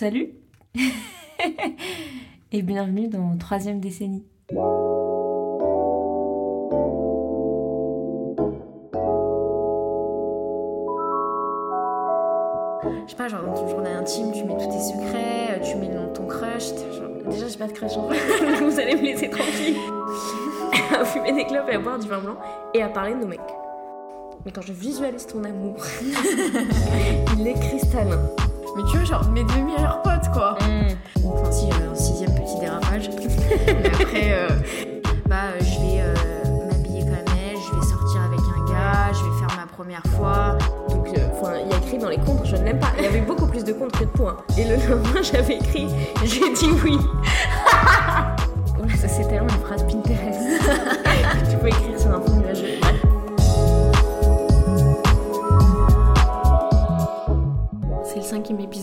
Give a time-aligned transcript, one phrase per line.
[0.00, 0.30] Salut
[2.52, 4.24] et bienvenue dans troisième décennie.
[13.04, 15.76] Je sais pas, genre dans ton journal intime, tu mets tous tes secrets, euh, tu
[15.76, 16.68] mets ton crush.
[16.94, 18.10] genre- Déjà, j'ai pas de crush, genre.
[18.62, 19.76] vous allez me laisser tranquille.
[20.98, 22.36] à fumer des clopes et à boire du vin blanc
[22.72, 23.40] et à parler de nos mecs.
[24.46, 25.76] Mais quand je visualise ton amour,
[27.38, 28.18] il est cristallin.
[28.82, 30.56] Mais tu vois, genre mes deux meilleurs potes, quoi.
[30.58, 33.10] Enfin, si, j'avais un sixième petit dérapage.
[33.66, 34.48] Mais après, euh,
[35.28, 39.22] bah, euh, je vais euh, m'habiller comme elle, je vais sortir avec un gars, je
[39.22, 40.56] vais faire ma première fois.
[40.88, 42.92] Donc, euh, il y a écrit dans les contre, je ne l'aime pas.
[42.96, 44.36] Il y avait beaucoup plus de contre que de points.
[44.56, 45.88] Et le lendemain, j'avais écrit,
[46.24, 46.96] j'ai dit oui.
[48.78, 50.40] Voilà, ça c'est tellement une phrase Pinterest.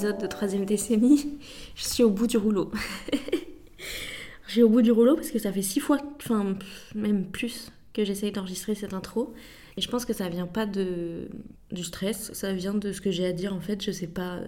[0.07, 1.37] Épisode de troisième décennie.
[1.75, 2.71] Je suis au bout du rouleau.
[4.47, 6.57] Je suis au bout du rouleau parce que ça fait six fois, enfin
[6.95, 9.33] même plus, que j'essaye d'enregistrer cette intro.
[9.75, 11.27] Et je pense que ça vient pas de
[11.69, 13.83] du stress, ça vient de ce que j'ai à dire en fait.
[13.83, 14.39] Je sais pas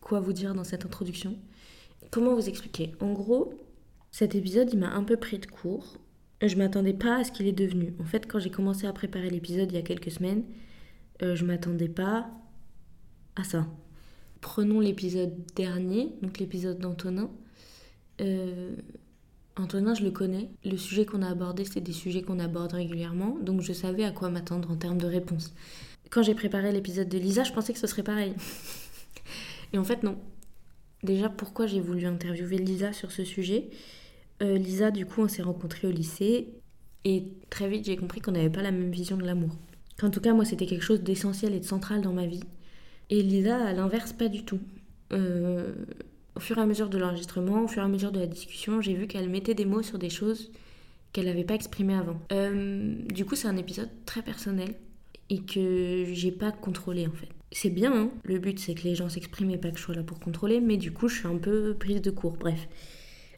[0.00, 1.36] quoi vous dire dans cette introduction.
[2.10, 2.96] Comment vous expliquer?
[2.98, 3.54] En gros,
[4.10, 5.98] cet épisode il m'a un peu pris de court.
[6.42, 7.94] Je m'attendais pas à ce qu'il est devenu.
[8.00, 10.42] En fait, quand j'ai commencé à préparer l'épisode il y a quelques semaines,
[11.22, 12.28] euh, je m'attendais pas
[13.36, 13.68] à ça.
[14.46, 17.28] Prenons l'épisode dernier, donc l'épisode d'Antonin.
[18.20, 18.76] Euh,
[19.56, 20.50] Antonin, je le connais.
[20.64, 24.12] Le sujet qu'on a abordé, c'est des sujets qu'on aborde régulièrement, donc je savais à
[24.12, 25.52] quoi m'attendre en termes de réponse.
[26.10, 28.34] Quand j'ai préparé l'épisode de Lisa, je pensais que ce serait pareil.
[29.72, 30.16] Et en fait, non.
[31.02, 33.70] Déjà, pourquoi j'ai voulu interviewer Lisa sur ce sujet?
[34.42, 36.54] Euh, Lisa, du coup, on s'est rencontrés au lycée,
[37.04, 39.56] et très vite, j'ai compris qu'on n'avait pas la même vision de l'amour.
[39.98, 42.44] Qu'en tout cas, moi, c'était quelque chose d'essentiel et de central dans ma vie.
[43.10, 44.60] Et Lisa, à l'inverse, pas du tout.
[45.12, 45.72] Euh,
[46.34, 48.80] au fur et à mesure de l'enregistrement, au fur et à mesure de la discussion,
[48.80, 50.50] j'ai vu qu'elle mettait des mots sur des choses
[51.12, 52.20] qu'elle n'avait pas exprimées avant.
[52.32, 54.74] Euh, du coup, c'est un épisode très personnel
[55.30, 57.28] et que j'ai pas contrôlé en fait.
[57.52, 58.10] C'est bien, hein.
[58.24, 60.60] le but c'est que les gens s'expriment et pas que je sois là pour contrôler,
[60.60, 62.36] mais du coup, je suis un peu prise de court.
[62.38, 62.68] Bref.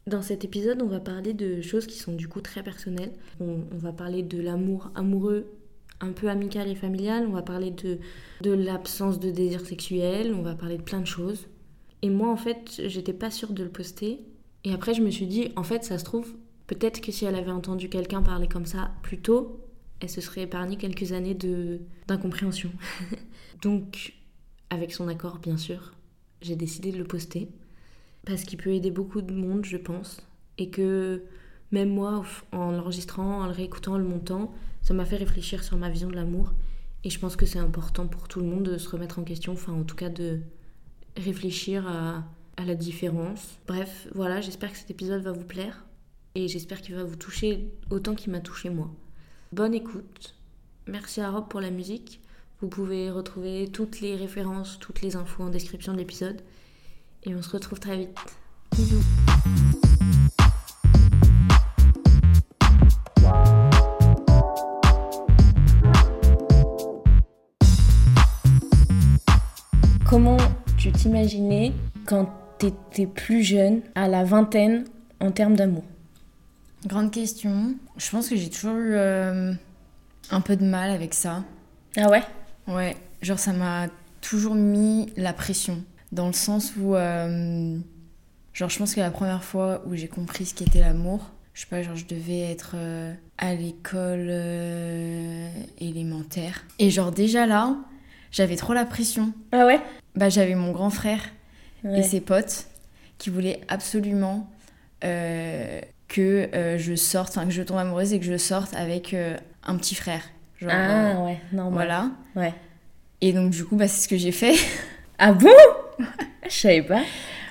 [0.07, 3.11] Dans cet épisode, on va parler de choses qui sont du coup très personnelles.
[3.39, 5.45] On, on va parler de l'amour amoureux
[6.01, 7.99] un peu amical et familial, on va parler de,
[8.41, 11.47] de l'absence de désir sexuel, on va parler de plein de choses.
[12.01, 14.25] Et moi, en fait, j'étais pas sûre de le poster.
[14.63, 16.33] Et après, je me suis dit, en fait, ça se trouve,
[16.67, 19.65] peut-être que si elle avait entendu quelqu'un parler comme ça plus tôt,
[19.99, 22.71] elle se serait épargnée quelques années de d'incompréhension.
[23.61, 24.13] Donc,
[24.69, 25.93] avec son accord, bien sûr,
[26.41, 27.49] j'ai décidé de le poster.
[28.25, 30.21] Parce qu'il peut aider beaucoup de monde, je pense.
[30.57, 31.23] Et que
[31.71, 35.77] même moi, en l'enregistrant, en le réécoutant, en le montant, ça m'a fait réfléchir sur
[35.77, 36.53] ma vision de l'amour.
[37.03, 39.53] Et je pense que c'est important pour tout le monde de se remettre en question,
[39.53, 40.39] enfin en tout cas de
[41.17, 42.23] réfléchir à,
[42.65, 43.57] la différence.
[43.67, 45.85] Bref, voilà, j'espère que cet épisode va vous plaire.
[46.35, 48.91] Et j'espère qu'il va vous toucher autant qu'il m'a touché moi.
[49.53, 50.35] Bonne écoute.
[50.85, 52.19] Merci à Rob pour la musique.
[52.59, 56.41] Vous pouvez retrouver toutes les références, toutes les infos en description de l'épisode.
[57.23, 58.19] Et on se retrouve très vite.
[58.75, 59.58] Bisous.
[70.09, 70.37] Comment
[70.75, 71.71] tu t'imaginais
[72.07, 74.85] quand t'étais plus jeune, à la vingtaine,
[75.19, 75.83] en termes d'amour?
[76.87, 77.75] Grande question.
[77.95, 79.53] Je pense que j'ai toujours eu euh,
[80.31, 81.43] un peu de mal avec ça.
[81.95, 82.23] Ah ouais?
[82.67, 83.85] Ouais, genre ça m'a
[84.19, 85.83] toujours mis la pression.
[86.11, 87.77] Dans le sens où, euh,
[88.51, 91.67] genre je pense que la première fois où j'ai compris ce qu'était l'amour, je sais
[91.67, 94.31] pas, genre je devais être euh, à l'école
[95.79, 96.65] élémentaire.
[96.79, 97.77] Et genre déjà là,
[98.31, 99.33] j'avais trop la pression.
[99.51, 99.79] Ah ouais?
[100.15, 101.21] Bah j'avais mon grand frère
[101.83, 101.99] Ouais.
[101.99, 102.65] et ses potes
[103.17, 104.49] qui voulaient absolument
[105.05, 109.13] euh, que euh, je sorte, enfin que je tombe amoureuse et que je sorte avec
[109.13, 110.21] euh, un petit frère.
[110.59, 111.73] Genre, Ah ouais, normal.
[111.73, 112.11] voilà.
[112.35, 112.53] Ouais.
[113.21, 114.55] Et donc du coup, bah, c'est ce que j'ai fait.
[115.21, 115.49] Ah bon?
[116.45, 117.01] Je savais pas.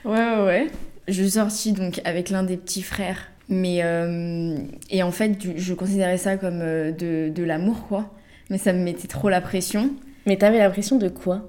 [0.04, 0.66] Ouais, ouais, ouais.
[1.06, 3.30] Je suis sortie donc avec l'un des petits frères.
[3.50, 3.82] Mais.
[4.90, 8.10] et en fait, je considérais ça comme de, de l'amour, quoi.
[8.50, 9.90] Mais ça me mettait trop la pression.
[10.26, 11.48] Mais t'avais l'impression de quoi?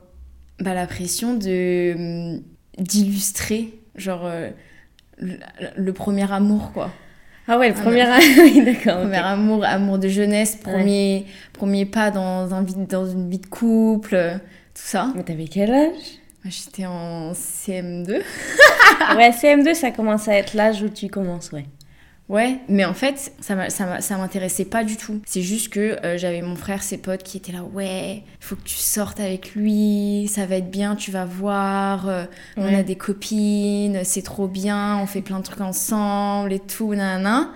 [0.60, 1.94] Bah, la pression de.
[1.96, 2.42] hum,
[2.78, 4.26] d'illustrer, genre.
[4.26, 4.50] euh,
[5.18, 5.36] le,
[5.76, 6.92] le premier amour, quoi.
[7.48, 8.06] Ah ouais, le Ah, premier...
[8.40, 8.98] oui, d'accord.
[8.98, 9.04] ok.
[9.04, 14.16] Premier amour, amour de jeunesse, premier, premier pas dans, un dans une vie de couple,
[14.16, 14.42] euh, tout
[14.76, 15.12] ça.
[15.16, 16.20] Mais t'avais quel âge?
[16.46, 18.22] J'étais en CM2.
[19.16, 21.66] Ouais, CM2, ça commence à être l'âge où tu commences, ouais.
[22.30, 25.20] Ouais, mais en fait, ça ça ça m'intéressait pas du tout.
[25.26, 28.64] C'est juste que euh, j'avais mon frère, ses potes qui étaient là, ouais, faut que
[28.64, 32.96] tu sortes avec lui, ça va être bien, tu vas voir, euh, on a des
[32.96, 37.52] copines, c'est trop bien, on fait plein de trucs ensemble et tout, nanana.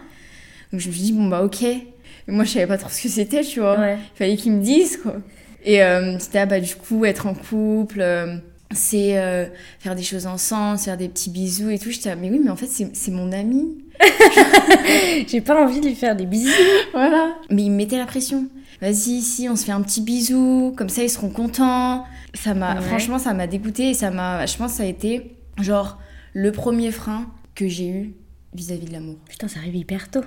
[0.71, 1.61] Donc je me suis dit, bon bah ok.
[1.61, 3.79] Mais moi je savais pas trop ce que c'était, tu vois.
[3.79, 3.97] Ouais.
[4.15, 5.17] Il fallait qu'ils me disent, quoi.
[5.63, 8.37] Et euh, c'était, ah, bah du coup, être en couple, euh,
[8.71, 9.45] c'est euh,
[9.79, 11.91] faire des choses ensemble, se faire des petits bisous et tout.
[11.91, 13.82] J'étais là, mais oui, mais en fait, c'est mon ami.
[15.27, 16.49] J'ai pas envie de lui faire des bisous.
[16.93, 17.35] Voilà.
[17.49, 18.47] Mais il me mettait la pression.
[18.81, 22.03] Vas-y, ici, on se fait un petit bisou, comme ça ils seront contents.
[22.33, 22.81] Ça m'a, Ouais.
[22.81, 25.99] franchement, ça m'a dégoûté et ça m'a, je pense, que ça a été genre
[26.33, 28.13] le premier frein que j'ai eu
[28.53, 29.15] vis-à-vis de l'amour.
[29.29, 30.23] Putain, ça arrive hyper tôt.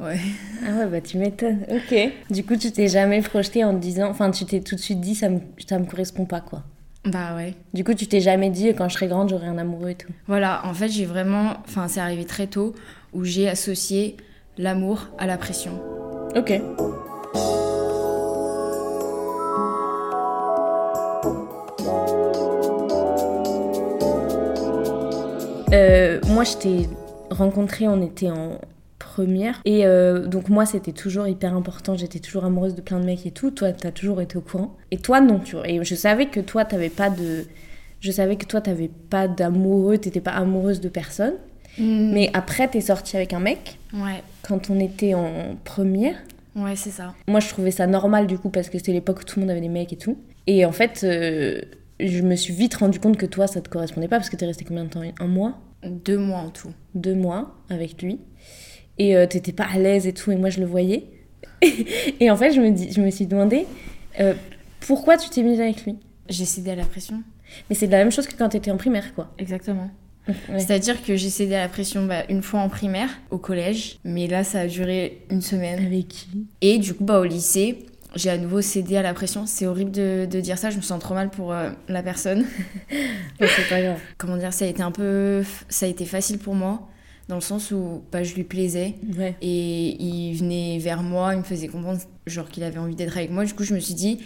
[0.00, 0.18] Ouais.
[0.66, 1.60] Ah ouais, bah tu m'étonnes.
[1.70, 1.96] Ok.
[2.30, 4.08] Du coup, tu t'es jamais projeté en te disant.
[4.10, 6.64] Enfin, tu t'es tout de suite dit, ça me, ça me correspond pas, quoi.
[7.04, 7.54] Bah ouais.
[7.74, 10.10] Du coup, tu t'es jamais dit, quand je serai grande, j'aurai un amoureux et tout.
[10.26, 12.74] Voilà, en fait, j'ai vraiment, enfin, c'est arrivé très tôt
[13.12, 14.16] où j'ai associé
[14.56, 15.72] l'amour à la pression.
[16.34, 16.60] Ok.
[25.72, 26.88] Euh, moi, je t'ai
[27.30, 28.58] rencontré, on était en
[29.14, 29.60] première.
[29.64, 31.96] Et euh, donc, moi, c'était toujours hyper important.
[31.96, 33.50] J'étais toujours amoureuse de plein de mecs et tout.
[33.50, 34.76] Toi, t'as toujours été au courant.
[34.90, 35.68] Et toi, non, tu vois.
[35.68, 37.44] Et je savais que toi, t'avais pas de.
[38.00, 41.34] Je savais que toi, t'avais pas d'amoureux, t'étais pas amoureuse de personne.
[41.78, 46.14] Mais après, t'es sortie avec un mec Ouais, quand on était en première.
[46.54, 47.14] ouais, c'est ça.
[47.26, 49.50] Moi, je trouvais ça normal du coup parce que c'était l'époque où tout le monde
[49.50, 50.16] avait des mecs et tout.
[50.46, 51.60] Et en fait, euh,
[51.98, 54.46] je me suis vite rendu compte que toi, ça te correspondait pas parce que t'es
[54.46, 55.00] resté combien de temps?
[55.18, 55.58] Un mois?
[55.84, 56.70] Deux mois en tout.
[56.94, 58.20] Deux mois avec lui.
[58.98, 61.04] Et euh, t'étais pas à l'aise et tout, et moi je le voyais.
[62.20, 63.66] et en fait, je me, dis, je me suis demandé
[64.20, 64.34] euh,
[64.80, 65.96] pourquoi tu t'es mise avec lui?
[66.28, 67.22] J'ai cédé à la pression.
[67.68, 69.32] Mais c'est de la même chose que quand t'étais en primaire, quoi.
[69.38, 69.90] Exactement.
[70.28, 70.34] Ouais.
[70.58, 74.26] C'est-à-dire que j'ai cédé à la pression bah, une fois en primaire, au collège, mais
[74.26, 75.84] là ça a duré une semaine.
[75.84, 76.46] Avec qui?
[76.62, 77.84] Et du coup, bah, au lycée,
[78.16, 79.44] j'ai à nouveau cédé à la pression.
[79.46, 82.46] C'est horrible de, de dire ça, je me sens trop mal pour euh, la personne.
[83.40, 83.98] C'est pas grave.
[84.16, 85.42] Comment dire, ça a été un peu.
[85.68, 86.88] Ça a été facile pour moi,
[87.28, 88.94] dans le sens où bah, je lui plaisais.
[89.16, 89.34] Ouais.
[89.40, 93.30] Et il venait vers moi, il me faisait comprendre genre qu'il avait envie d'être avec
[93.30, 93.44] moi.
[93.44, 94.18] Du coup, je me suis dit,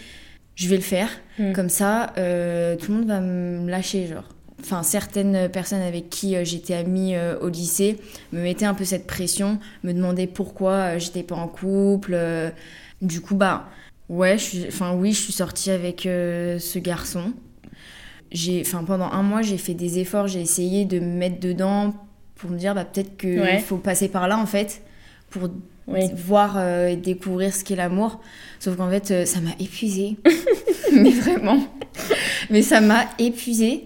[0.56, 1.09] je vais le faire.
[1.39, 1.53] Mm.
[1.53, 4.29] Comme ça, euh, tout le monde va me lâcher, genre.
[4.61, 7.99] Enfin, certaines personnes avec qui euh, j'étais amie euh, au lycée
[8.33, 12.12] me mettaient un peu cette pression, me demandaient pourquoi j'étais pas en couple.
[12.15, 12.50] euh.
[13.00, 13.69] Du coup, bah,
[14.09, 17.33] ouais, je suis, enfin, oui, je suis sortie avec ce garçon.
[18.33, 21.95] J'ai, enfin, pendant un mois, j'ai fait des efforts, j'ai essayé de me mettre dedans
[22.38, 23.58] pour me dire, bah, peut-être qu'il Ouais.
[23.58, 24.81] faut passer par là, en fait,
[25.31, 25.49] pour
[25.87, 26.00] Oui.
[26.17, 28.20] voir euh, et découvrir ce qu'est l'amour.
[28.61, 30.17] Sauf qu'en fait, euh, ça m'a épuisée.
[30.93, 31.58] Mais vraiment.
[32.50, 33.85] Mais ça m'a épuisée.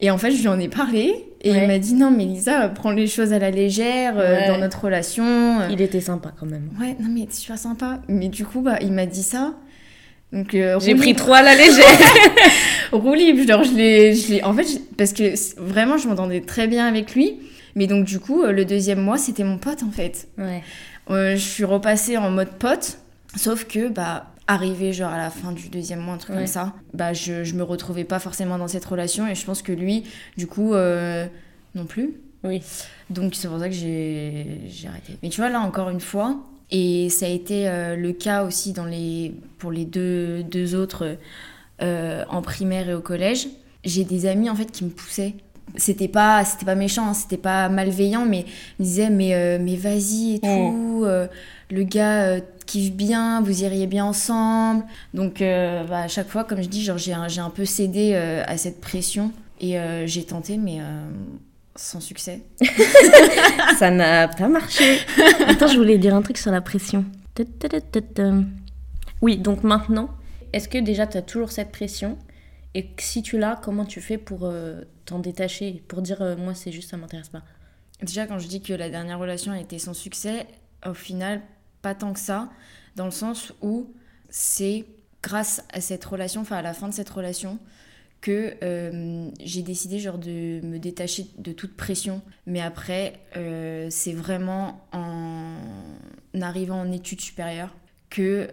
[0.00, 1.14] Et en fait, je lui en ai parlé.
[1.44, 1.62] Et Ouais.
[1.62, 4.48] il m'a dit non, mais Lisa, prends les choses à la légère euh, Ouais.
[4.48, 5.58] dans notre relation.
[5.70, 6.70] Il était sympa quand même.
[6.80, 8.00] Ouais, non, mais c'est super sympa.
[8.08, 9.54] Mais du coup, bah, il m'a dit ça.
[10.32, 11.84] Donc, J'ai pris trop à la légère.
[12.92, 13.46] roue libre.
[13.46, 17.36] Genre, je l'ai, En fait, je- parce que vraiment, je m'entendais très bien avec lui.
[17.74, 20.28] Mais donc, du coup, euh, le deuxième mois, c'était mon pote, en fait.
[20.38, 20.62] ouais.
[21.10, 22.98] Euh, je suis repassée en mode pote,
[23.34, 26.42] sauf que bah arrivé genre à la fin du deuxième mois, un truc Ouais.
[26.42, 29.62] comme ça, bah je, je me retrouvais pas forcément dans cette relation et je pense
[29.62, 30.04] que lui,
[30.36, 31.26] du coup, euh,
[31.74, 32.14] non plus.
[32.44, 32.62] Oui.
[33.10, 35.14] Donc c'est pour ça que j'ai j'ai arrêté.
[35.24, 36.36] Mais tu vois là encore une fois,
[36.70, 41.16] et ça a été euh, le cas aussi dans les pour les deux, deux autres
[41.82, 43.48] euh, en primaire et au collège,
[43.84, 45.34] j'ai des amis en fait qui me poussaient.
[45.76, 48.44] C'était pas c'était pas méchant, hein, c'était pas malveillant, mais
[48.78, 51.26] ils me disaient mais euh, mais vas-y et tout, euh,
[51.70, 54.84] le gars euh, kiffe bien, vous iriez bien ensemble.
[55.14, 57.64] Donc euh, bah, à chaque fois, comme je dis, genre j'ai un, j'ai un peu
[57.64, 59.76] cédé à cette pression et
[60.06, 60.78] j'ai tenté, mais
[61.76, 62.42] sans succès.
[63.78, 64.98] Ça n'a pas marché.
[65.46, 67.04] Attends, je voulais dire un truc sur la pression.
[69.22, 70.10] Oui, donc maintenant,
[70.52, 72.18] est-ce que déjà tu as toujours cette pression?
[72.74, 76.54] Et si tu l'as, comment tu fais pour euh, t'en détacher Pour dire, euh, moi,
[76.54, 77.42] c'est juste, ça m'intéresse pas?
[78.00, 80.46] Déjà, quand je dis que la dernière relation a été sans succès,
[80.86, 81.42] au final,
[81.82, 82.50] pas tant que ça,
[82.96, 83.92] dans le sens où
[84.30, 84.86] c'est
[85.22, 87.58] grâce à cette relation, enfin à la fin de cette relation,
[88.20, 92.22] que euh, j'ai décidé genre de me détacher de toute pression.
[92.46, 93.20] Mais après,
[93.90, 95.56] c'est vraiment en
[96.40, 97.74] arrivant en études supérieures
[98.10, 98.48] que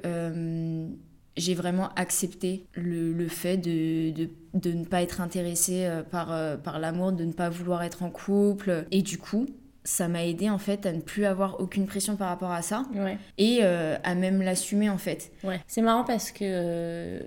[1.40, 6.32] j'ai vraiment accepté le, le fait de, de, de ne pas être intéressée euh, par,
[6.32, 8.86] euh, par l'amour, de ne pas vouloir être en couple.
[8.92, 9.46] Et du coup,
[9.84, 12.84] ça m'a aidé en fait à ne plus avoir aucune pression par rapport à ça
[12.96, 13.18] Ouais.
[13.38, 15.32] et euh, à même l'assumer en fait.
[15.44, 15.60] Ouais.
[15.68, 17.20] C'est marrant parce que euh,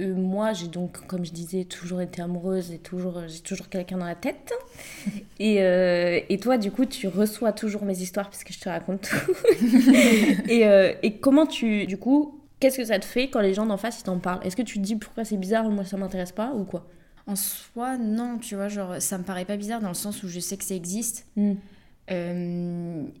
[0.00, 4.06] moi, j'ai donc, comme je disais, toujours été amoureuse et toujours, j'ai toujours quelqu'un dans
[4.06, 4.52] la tête.
[5.38, 8.68] Et, euh, et, toi, du coup, tu reçois toujours mes histoires parce que je te
[8.68, 9.32] raconte tout.
[10.48, 10.62] et,
[11.02, 14.00] et, comment tu, du coup, qu'est-ce que ça te fait quand les gens d'en face
[14.00, 14.40] ils t'en parlent?
[14.46, 16.86] Est-ce que tu te dis pourquoi c'est bizarre, moi ça m'intéresse pas ou quoi?
[17.26, 20.28] En soi, non, tu vois, genre ça me paraît pas bizarre dans le sens où
[20.28, 21.26] je sais que ça existe.
[21.36, 21.54] Hmm.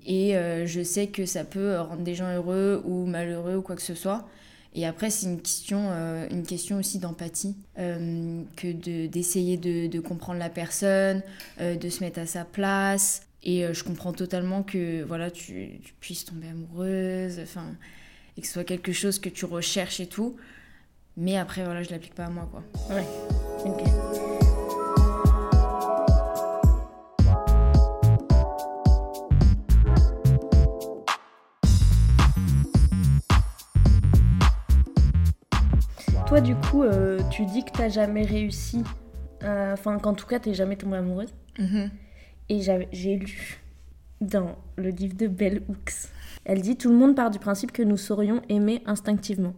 [0.06, 0.34] et
[0.66, 3.94] je sais que ça peut rendre des gens heureux ou malheureux ou quoi que ce
[3.94, 4.26] soit.
[4.74, 8.72] Et après, c'est une question, euh, une question aussi d'empathie, euh, que
[9.06, 11.22] d'essayer de, de, comprendre la personne,
[11.60, 13.26] euh, de se mettre à sa place.
[13.42, 17.74] Et je comprends totalement que voilà, tu, tu puisses tomber amoureuse, enfin,
[18.36, 20.36] et que ce soit quelque chose que tu recherches et tout.
[21.16, 22.62] Mais après, voilà, je l'applique pas à moi, quoi.
[22.94, 23.04] Ouais,
[23.64, 23.82] ok.
[36.32, 38.82] toi, du coup, euh, tu dis que t'as jamais réussi,
[39.42, 41.34] enfin, qu'en tout cas, t'es jamais tombée amoureuse.
[41.58, 41.90] Mhm.
[42.48, 43.60] Et j'ai lu
[44.22, 46.08] dans le livre de Bell Hooks,
[46.44, 49.54] elle dit Tout le monde part du principe que nous saurions aimer instinctivement.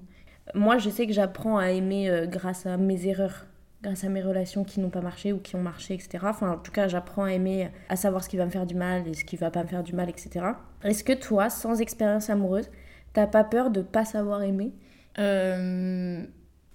[0.54, 3.46] Moi, je sais que j'apprends à aimer euh, grâce à mes erreurs,
[3.82, 6.18] grâce à mes relations qui n'ont pas marché ou qui ont marché, etc.
[6.24, 8.74] Enfin, en tout cas, j'apprends à aimer, à savoir ce qui va me faire du
[8.74, 10.46] mal et ce qui va pas me faire du mal, etc.
[10.82, 12.70] Est-ce que toi, sans expérience amoureuse,
[13.14, 14.72] t'as pas peur de pas savoir aimer?
[15.18, 16.22] Euh,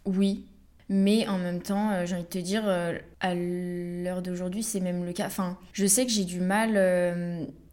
[0.06, 0.46] oui.
[0.92, 4.80] Mais en même temps, euh, j'ai envie de te dire, euh, à l'heure d'aujourd'hui, c'est
[4.80, 5.28] même le cas.
[5.28, 6.74] Enfin, je sais que j'ai du mal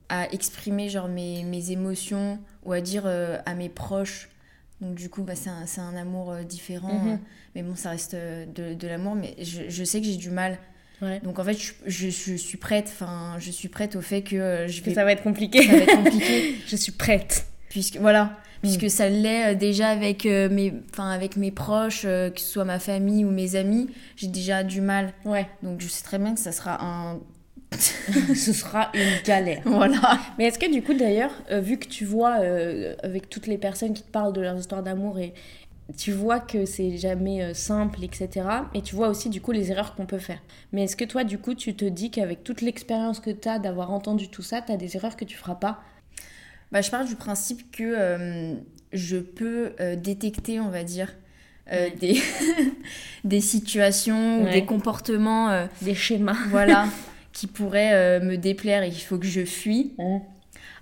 [0.09, 4.29] à exprimer genre mes, mes, émotions ou à dire à mes proches.
[4.81, 6.99] Donc du coup, bah, c'est un, un, amour différent.
[6.99, 7.19] Mhm.
[7.55, 9.15] Mais bon, ça reste de, de l'amour.
[9.15, 10.59] Mais je, je, sais que j'ai du mal.
[11.23, 12.91] Donc en fait, je, je, je, suis prête.
[12.93, 14.91] Enfin, je suis prête au fait que je vais...
[14.91, 15.63] Que ça va être compliqué.
[15.63, 16.57] Ça va être compliqué.
[16.67, 17.47] je suis prête.
[17.69, 18.89] Puisque voilà, puisque mm.
[18.89, 22.79] ça l'est euh, déjà avec, euh, mes, avec mes proches, euh, que ce soit ma
[22.79, 25.13] famille ou mes amis, j'ai déjà du mal.
[25.25, 25.47] Ouais.
[25.63, 27.21] Donc je sais très bien que ça sera un...
[28.35, 29.62] ce sera une galère.
[29.64, 30.18] Voilà.
[30.38, 32.38] Mais est-ce que du coup d'ailleurs, vu que tu vois
[33.02, 35.35] avec toutes les personnes qui te parlent de leurs histoires d'amour et
[35.97, 38.47] tu vois que c'est jamais simple, etc.
[38.75, 40.40] Et tu vois aussi du coup les erreurs qu'on peut faire.
[40.73, 43.59] Mais est-ce que toi du coup tu te dis qu'avec toute l'expérience que tu as
[43.59, 45.80] d'avoir entendu tout ça, tu as des erreurs que tu feras pas?
[46.73, 48.54] Bah, Je pars du principe que euh,
[48.92, 51.14] je peux euh, détecter, on va dire,
[51.73, 52.21] euh, des,
[53.25, 55.66] des situations ou des comportements.
[55.83, 56.37] des schémas.
[56.49, 56.87] Voilà,
[57.37, 59.95] qui pourraient me déplaire et il faut que je fuis.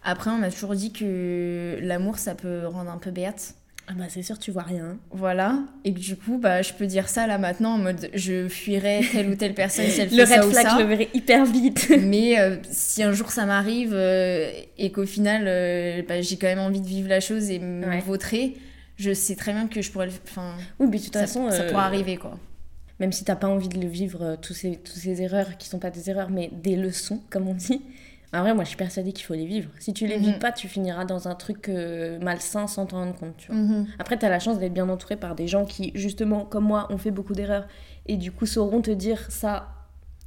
[0.05, 3.57] Après, on m'a toujours dit que l'amour, ça peut rendre un peu bête.
[3.87, 4.97] Ah bah c'est sûr, tu vois rien.
[5.11, 5.59] Voilà.
[5.85, 9.03] Et que du coup, bah, je peux dire ça là maintenant en mode je fuirais
[9.13, 10.71] telle ou telle personne si elle fait ça ou ça.
[10.71, 11.93] je le verrai hyper vite.
[12.01, 16.47] Mais euh, si un jour ça m'arrive euh, et qu'au final euh, bah, j'ai quand
[16.47, 18.57] même envie de vivre la chose et me vautrer,
[18.97, 20.13] je sais très bien que je pourrais le...
[20.31, 21.51] Enfin, oui, mais de toute ça, façon...
[21.51, 22.39] Ça pourrait arriver quoi.
[23.01, 25.79] Même si t'as pas envie de le vivre, tous ces, tous ces erreurs qui sont
[25.79, 27.83] pas des erreurs mais des leçons, comme on dit
[28.35, 29.71] en vrai, moi, je suis persuadée qu'il faut les vivre.
[29.79, 30.39] Si tu les vis mhm.
[30.41, 33.37] pas, tu finiras dans un truc euh, malsain sans t'en rendre compte.
[33.37, 33.61] Tu vois.
[33.61, 33.87] Mhm.
[33.99, 36.89] Après, tu as la chance d'être bien entouré par des gens qui, justement, comme moi,
[36.91, 37.69] ont fait beaucoup d'erreurs
[38.07, 39.69] et du coup sauront te dire ça.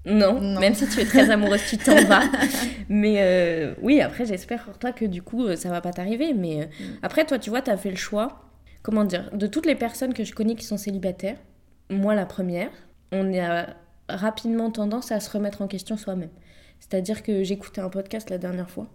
[0.05, 2.24] Non, même si tu es très amoureuse, tu t'en vas.
[2.89, 6.33] Mais euh, oui, après, j'espère pour toi que du coup, euh, ça va pas t'arriver.
[6.33, 6.83] Mais mm.
[7.01, 8.39] après, toi, tu vois, tu as fait le choix.
[8.83, 11.36] Comment dire De toutes les personnes que je connais qui sont célibataires,
[11.89, 12.72] moi, la première,
[13.12, 13.67] on a
[14.10, 16.29] rapidement tendance à se remettre en question soi-même.
[16.79, 18.88] C'est-à-dire que j'écoutais un podcast la dernière fois,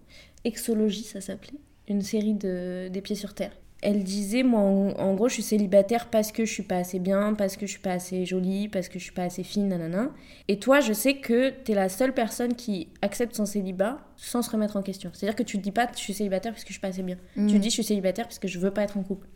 [0.44, 1.58] Exologie ça s'appelait,
[1.88, 3.52] une série de des pieds sur terre.
[3.80, 7.34] Elle disait moi en, gros je suis célibataire parce que je suis pas assez bien,
[7.34, 10.10] parce que je suis pas assez jolie, parce que je suis pas assez fine, nanana.
[10.46, 14.42] Et toi je sais que tu es la seule personne qui accepte son célibat sans
[14.42, 15.10] se remettre en question.
[15.12, 17.02] C'est-à-dire que tu te dis pas je suis célibataire parce que je suis pas assez
[17.02, 17.16] bien.
[17.34, 17.58] Tu Tu mm.
[17.58, 19.26] dis je suis célibataire parce que je veux pas être en couple.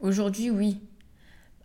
[0.00, 0.80] Aujourd'hui oui.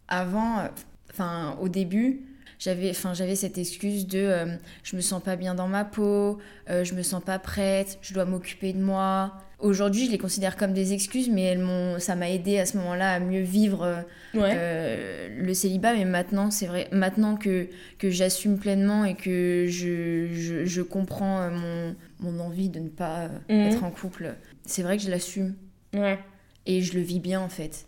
[0.07, 0.67] Avant, euh,
[1.11, 2.25] enfin au début,
[2.61, 4.45] j'avais enfin j'avais cette excuse de euh,
[4.83, 6.37] je me sens pas bien dans ma peau
[6.69, 9.33] euh, je me sens pas prête je dois m'occuper de moi.
[9.57, 12.77] Aujourd'hui je les considère comme des excuses mais elles m'ont ça m'a aidé à ce
[12.77, 14.03] moment-là à mieux vivre
[14.35, 15.93] euh, le célibat.
[15.93, 21.49] Mais maintenant c'est vrai maintenant que que j'assume pleinement et que je, je, je comprends
[21.49, 23.59] mon, mon envie de ne pas mhm.
[23.59, 25.55] être en couple c'est vrai que je l'assume.
[25.93, 26.19] Ouais.
[26.67, 27.87] Et je le vis bien en fait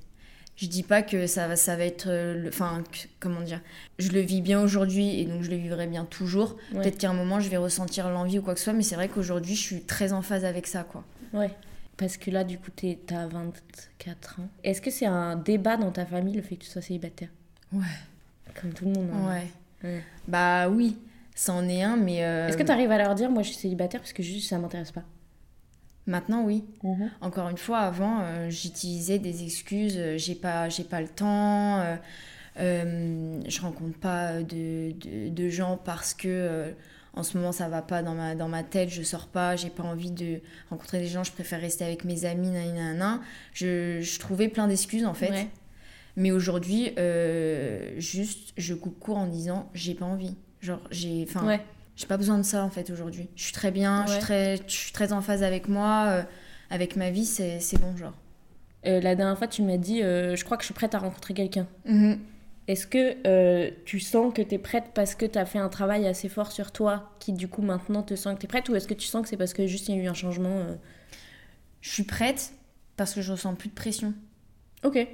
[0.55, 2.07] je dis pas que ça va, ça va être.
[2.07, 2.83] Euh, enfin,
[3.19, 3.62] comment dire
[3.98, 6.57] Je le vis bien aujourd'hui et donc je le vivrai bien toujours.
[6.72, 8.95] Peut-être qu'à un moment, je vais ressentir l'envie ou quoi que ce soit, mais c'est
[8.95, 11.03] vrai qu'aujourd'hui, je suis très en phase avec ça, quoi.
[11.33, 11.51] Ouais.
[11.98, 14.48] Parce que là, du coup, t'as 24 ans.
[14.63, 17.29] Est-ce que c'est un débat dans ta famille, le fait que tu sois célibataire?
[17.72, 17.81] Ouais.
[18.60, 19.10] Comme tout le monde.
[19.13, 19.41] Hein.
[19.83, 20.01] Ouais.
[20.27, 20.98] Bah oui,
[21.36, 22.24] ça en est un, mais.
[22.24, 24.50] Euh, Est-ce que tu arrives à leur dire, moi, je suis célibataire parce que juste
[24.50, 25.03] ça m'intéresse pas?
[26.05, 26.63] Maintenant, oui.
[26.83, 27.10] Mhm.
[27.22, 29.95] Encore une fois, avant, euh, j'utilisais des excuses.
[29.98, 31.81] Euh, j'ai pas, j'ai pas le temps.
[32.60, 36.72] Euh, je rencontre pas de, de, de gens parce que euh,
[37.15, 39.69] en ce moment ça va pas dans ma, dans ma tête, je sors pas, j'ai
[39.72, 43.22] pas envie de rencontrer des gens, je préfère rester avec mes amis, nanana.
[43.53, 45.31] Je, je trouvais plein d'excuses en fait.
[45.31, 45.48] Ouais.
[46.15, 50.36] Mais aujourd'hui, euh, juste, je coupe court en disant j'ai pas envie.
[50.62, 51.25] Genre, j'ai.
[51.27, 51.62] Enfin, Ouais.
[51.95, 53.29] J'ai pas besoin de ça en fait aujourd'hui.
[53.35, 56.23] Je suis très bien, je, suis très, je suis très en phase avec moi, euh,
[56.69, 58.13] avec ma vie, c'est c'est bon, genre.
[58.85, 61.00] Euh, la dernière fois, tu m'as dit, euh, je crois que je suis prête à
[61.00, 61.67] rencontrer quelqu'un.
[61.85, 62.19] Mhm.
[62.67, 66.07] Est-ce que tu sens que tu es prête parce que tu as fait un travail
[66.07, 68.75] assez fort sur toi qui du coup maintenant te sent que tu es prête ou
[68.75, 70.65] est-ce que tu sens que c'est parce que juste il y a eu un changement
[71.81, 72.53] Je suis prête
[72.95, 74.13] parce que je ressens plus de pression.
[74.85, 75.05] Ok.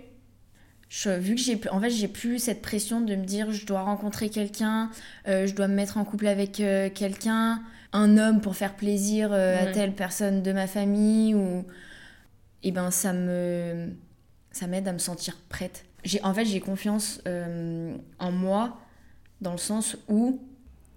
[0.89, 3.65] Je- vu que j'ai plus- en fait j'ai plus cette pression de me dire je
[3.65, 4.89] dois rencontrer quelqu'un,
[5.27, 7.62] euh, je dois me mettre en couple avec euh, quelqu'un,
[7.93, 11.63] un homme pour faire plaisir euh, à telle personne de ma famille ou
[12.63, 13.89] et ben ça me
[14.51, 15.86] ça m'aide à me sentir prête.
[16.03, 17.22] J'ai en fait j'ai confiance
[18.19, 18.79] en moi
[19.41, 20.41] dans le sens où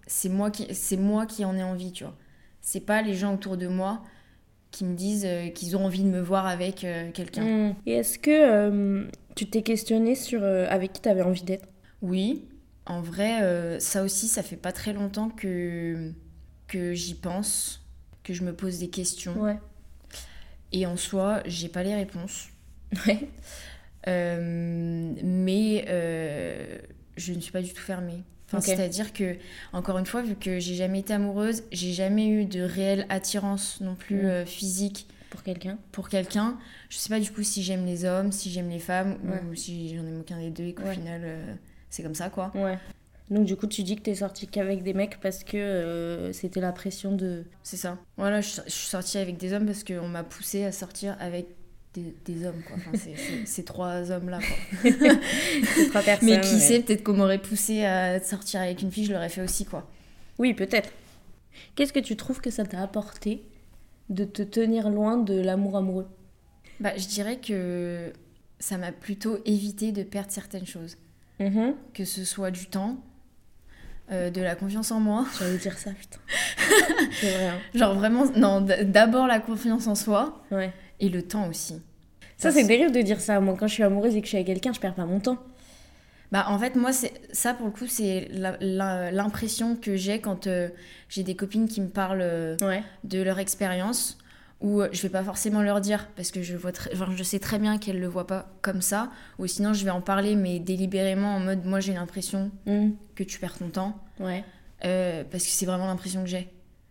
[0.07, 2.17] c'est moi qui c'est moi qui en ai envie, tu vois.
[2.63, 4.03] C'est pas les gens autour de moi
[4.71, 7.45] qui me disent qu'ils ont envie de me voir avec quelqu'un.
[7.45, 7.75] Mm.
[7.87, 11.69] Et est-ce que tu t'es questionné sur euh, avec qui tu avais envie d'être?
[12.01, 12.45] Oui,
[12.87, 16.13] en vrai, euh, ça aussi, ça fait pas très longtemps que,
[16.69, 17.83] que j'y pense,
[18.25, 19.41] que je me pose des questions.
[19.41, 19.59] Ouais.
[20.73, 22.49] Et en soi, j'ai pas les réponses.
[23.07, 23.29] Ouais.
[24.09, 25.85] Euh, mais
[27.17, 28.23] je ne suis pas du tout fermée.
[28.49, 28.65] Enfin, Ok.
[28.65, 29.37] C'est-à-dire que,
[29.73, 33.81] encore une fois, vu que j'ai jamais été amoureuse, j'ai jamais eu de réelle attirance
[33.81, 34.47] non plus Mm.
[34.47, 36.59] physique Pour quelqu'un pour quelqu'un.
[36.91, 39.41] Je sais pas du coup si j'aime les hommes, si j'aime les femmes, Ouais.
[39.51, 40.93] ou si j'en aime aucun des deux et qu'au Ouais.
[40.95, 41.55] final, euh,
[41.89, 42.53] c'est comme ça, quoi.
[42.55, 42.79] Ouais.
[43.31, 46.61] Donc du coup, tu dis que t'es sortie qu'avec des mecs parce que euh, c'était
[46.61, 47.45] la pression de...
[47.63, 47.97] C'est ça.
[48.19, 51.47] Voilà, je, je suis sortie avec des hommes parce qu'on m'a poussé à sortir avec
[51.95, 52.77] des, des hommes, quoi.
[52.77, 52.99] Enfin,
[53.47, 54.91] ces trois hommes-là, quoi.
[55.77, 56.29] ces trois personnes.
[56.29, 56.61] Mais qui ouais.
[56.61, 59.89] sait, peut-être qu'on m'aurait poussé à sortir avec une fille, je l'aurais fait aussi, quoi.
[60.39, 60.91] Oui, peut-être.
[61.75, 63.43] Qu'est-ce que tu trouves que ça t'a apporté
[64.09, 66.09] de te tenir loin de l'amour amoureux
[66.81, 68.13] Bah, je dirais que
[68.59, 70.97] ça m'a plutôt évité de perdre certaines choses.
[71.41, 71.75] Mhm.
[71.95, 72.99] Que ce soit du temps,
[74.11, 75.27] euh, de la confiance en moi.
[75.39, 76.19] J'allais dire ça, putain.
[77.21, 77.47] c'est vrai.
[77.49, 77.59] hein.
[77.75, 80.73] Genre vraiment, non, d'abord la confiance en soi Ouais.
[81.01, 81.81] et le temps aussi.
[82.37, 83.41] Ça, c'est dérive de dire ça.
[83.41, 85.21] Moi, quand je suis amoureuse et que je suis avec quelqu'un, je perds pas mon
[85.21, 85.39] temps.
[86.33, 90.21] Bah, en fait, moi, c'est ça pour le coup, c'est la- la- l'impression que j'ai
[90.21, 90.71] quand euh,
[91.09, 92.83] j'ai des copines qui me parlent euh, Ouais.
[93.05, 94.17] de leur expérience,
[94.63, 97.39] où euh, je vais pas forcément leur dire, parce que je, vois enfin, je sais
[97.39, 100.59] très bien qu'elles le voient pas comme ça, ou sinon je vais en parler, mais
[100.59, 102.91] délibérément en mode, moi j'ai l'impression Mm.
[103.15, 104.43] que tu perds ton temps, Ouais.
[104.87, 106.49] euh, parce que c'est vraiment l'impression que j'ai.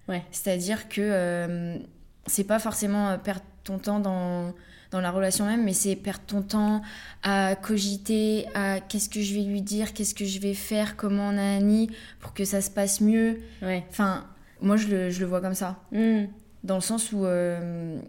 [0.07, 0.23] Ouais.
[0.31, 1.79] C'est-à-dire que
[2.27, 4.53] c'est pas forcément perdre ton temps dans,
[4.91, 6.81] dans la relation même, mais c'est perdre ton temps
[7.23, 11.31] à cogiter, à qu'est-ce que je vais lui dire, qu'est-ce que je vais faire, comment
[11.31, 13.39] Nani, pour que ça se passe mieux.
[13.61, 13.85] Ouais.
[13.89, 14.25] Enfin,
[14.61, 15.79] moi je le, je le vois comme ça.
[15.91, 16.25] Mm.
[16.63, 17.99] Dans le sens où, euh,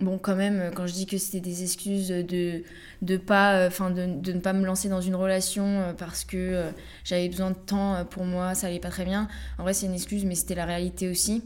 [0.00, 2.62] bon, quand même, quand je dis que c'était des excuses de,
[3.02, 6.24] de, pas, euh, enfin de, de ne pas me lancer dans une relation euh, parce
[6.24, 6.70] que euh,
[7.04, 9.28] j'avais besoin de temps pour moi, ça allait pas très bien.
[9.58, 11.42] En vrai, c'est une excuse, mais c'était la réalité aussi.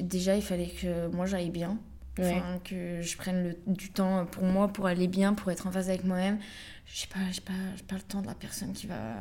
[0.00, 1.78] Déjà, il fallait que moi j'aille bien.
[2.18, 2.34] Ouais.
[2.36, 5.72] Enfin, que je prenne le, du temps pour moi, pour aller bien, pour être en
[5.72, 6.38] phase avec moi-même.
[6.38, 9.14] Pas, j'ai pas, j'ai pas le temps de la personne qui va,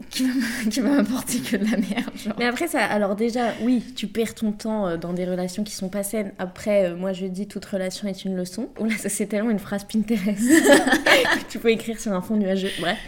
[0.10, 2.16] qui va, m'apporter que de la merde.
[2.16, 2.34] Genre.
[2.38, 5.72] Mais après, ça, alors déjà, oui, tu perds ton temps euh, dans des relations qui
[5.72, 6.32] sont pas saines.
[6.38, 8.68] Après, euh, moi, je dis toute relation est une leçon.
[8.78, 12.36] Oh là, ça, c'est tellement une phrase Pinterest que tu peux écrire sur un fond
[12.36, 12.70] nuageux.
[12.80, 12.98] Bref.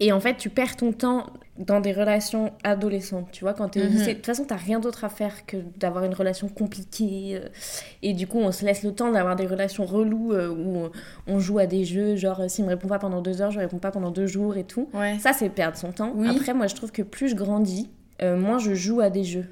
[0.00, 3.28] Et en fait, tu perds ton temps dans des relations adolescentes.
[3.32, 3.90] Tu vois, quand t'es au Mhm.
[3.92, 7.40] lycée, de toute façon, t'as rien d'autre à faire que d'avoir une relation compliquée.
[7.42, 7.48] euh,
[8.02, 10.90] et du coup, on se laisse le temps d'avoir des relations reloues euh, où on,
[11.26, 13.58] on joue à des jeux, genre, euh, s'il me répond pas pendant deux heures, je
[13.58, 14.88] réponds pas pendant deux jours et tout.
[14.92, 15.18] Ouais.
[15.18, 16.12] Ça, c'est perdre son temps.
[16.14, 16.28] Oui.
[16.28, 17.88] Après, moi, je trouve que plus je grandis,
[18.22, 19.46] euh, moins je joue à des jeux.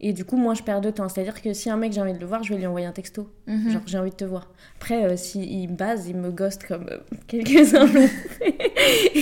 [0.00, 1.08] Et du coup, moins je perds de temps.
[1.08, 2.92] C'est-à-dire que si un mec, j'ai envie de le voir, je vais lui envoyer un
[2.92, 3.30] texto.
[3.46, 3.70] Mhm.
[3.70, 4.50] Genre, j'ai envie de te voir.
[4.76, 7.86] Après, euh, s'il me base, il me ghost comme euh, quelques-uns.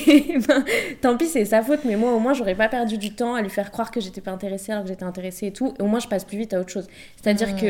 [0.06, 0.64] Et ben,
[1.00, 1.80] tant pis, c'est sa faute.
[1.84, 4.20] Mais moi, au moins, j'aurais pas perdu du temps à lui faire croire que j'étais
[4.20, 5.74] pas intéressée alors que j'étais intéressée et tout.
[5.78, 6.86] Et au moins, je passe plus vite à autre chose.
[7.22, 7.60] C'est-à-dire Mhm.
[7.60, 7.66] que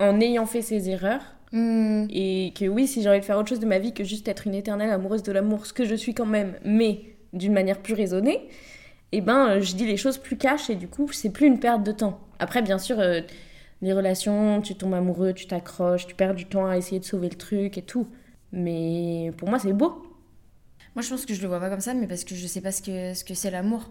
[0.00, 2.08] en ayant fait ces erreurs, Mhm.
[2.10, 4.26] et que oui, si j'ai envie de faire autre chose de ma vie que juste
[4.28, 7.02] être une éternelle amoureuse de l'amour, ce que je suis quand même, mais
[7.34, 8.40] d'une manière plus raisonnée,
[9.12, 11.60] et ben euh, je dis les choses plus cash et du coup c'est plus une
[11.60, 12.18] perte de temps.
[12.42, 13.20] Après bien sûr euh,
[13.80, 17.28] les relations, tu tombes amoureux, tu t'accroches, tu perds du temps à essayer de sauver
[17.28, 18.08] le truc et tout.
[18.52, 20.06] Mais pour moi c'est beau.
[20.94, 22.60] Moi, je pense que je le vois pas comme ça, mais parce que je sais
[22.60, 23.90] pas ce que ce que c'est l'amour.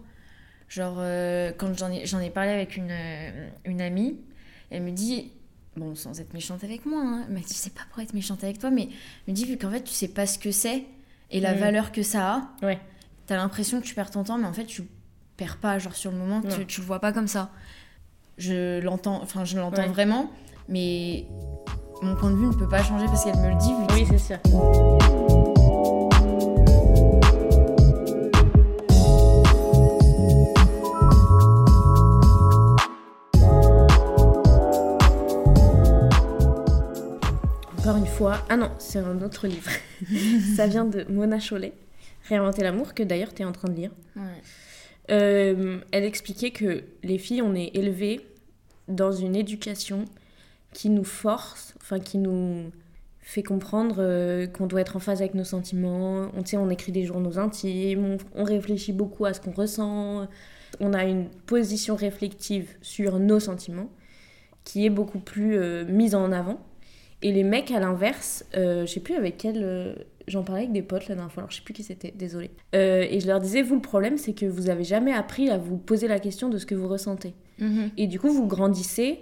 [0.68, 4.20] Genre, euh, quand j'en ai, j'en ai parlé avec une, euh, une amie,
[4.70, 5.32] elle me dit,
[5.76, 8.44] bon, sans être méchante avec moi, hein, elle m'a dit, c'est pas pour être méchante
[8.44, 8.82] avec toi, mais
[9.26, 10.84] elle me dit, vu qu'en fait, tu sais pas ce que c'est
[11.30, 11.58] et la Mm.
[11.58, 12.78] valeur que ça a, Ouais.
[13.26, 14.82] t'as l'impression que tu perds ton temps, mais en fait, tu
[15.36, 15.78] perds pas.
[15.80, 17.50] Genre, sur le moment, tu, tu le vois pas comme ça.
[18.38, 19.88] Je l'entends, enfin, je l'entends Ouais.
[19.88, 20.30] vraiment,
[20.68, 21.26] mais
[22.02, 23.72] mon point de vue ne peut pas changer parce qu'elle me le dit.
[23.72, 24.38] vu Oui, c'est sûr.
[37.78, 39.70] Encore une fois, ah non, c'est un autre livre.
[40.56, 41.72] Ça vient de Mona Chollet,
[42.28, 43.90] Réinventer l'amour, que d'ailleurs tu es en train de lire.
[44.14, 44.22] Ouais.
[45.12, 48.20] Euh, elle expliquait que les filles, on est élevées
[48.88, 50.06] dans une éducation
[50.72, 52.70] qui nous force, enfin qui nous
[53.20, 56.30] fait comprendre euh, qu'on doit être en phase avec nos sentiments.
[56.34, 60.26] On, on écrit des journaux intimes, on, réfléchit beaucoup à ce qu'on ressent.
[60.80, 63.90] On a une position réflexive sur nos sentiments
[64.64, 66.60] qui est beaucoup plus euh, mise en avant.
[67.20, 69.96] Et les mecs, à l'inverse, je sais plus avec quel.
[70.28, 72.50] J'en parlais avec des potes la dernière fois, alors je sais plus qui c'était, désolée.
[72.74, 75.58] Euh, et je leur disais, vous, le problème, c'est que vous avez jamais appris à
[75.58, 77.34] vous poser la question de ce que vous ressentez.
[77.58, 77.90] Mhm.
[77.96, 79.20] Et du coup, vous grandissez.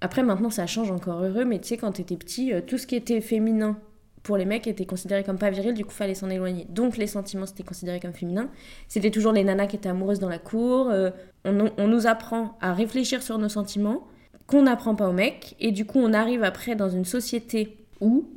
[0.00, 2.86] Après, maintenant, ça change encore heureux, mais tu sais, quand t'étais petit, euh, tout ce
[2.86, 3.78] qui était féminin
[4.22, 6.66] pour les mecs était considéré comme pas viril, du coup, fallait s'en éloigner.
[6.68, 8.48] Donc, les sentiments, c'était considéré comme féminin.
[8.86, 10.88] C'était toujours les nanas qui étaient amoureuses dans la cour.
[10.90, 11.10] euh,
[11.44, 14.06] on, on nous apprend à réfléchir sur nos sentiments,
[14.46, 15.56] qu'on n'apprend pas aux mecs.
[15.60, 18.28] Et du coup, on arrive après dans une société où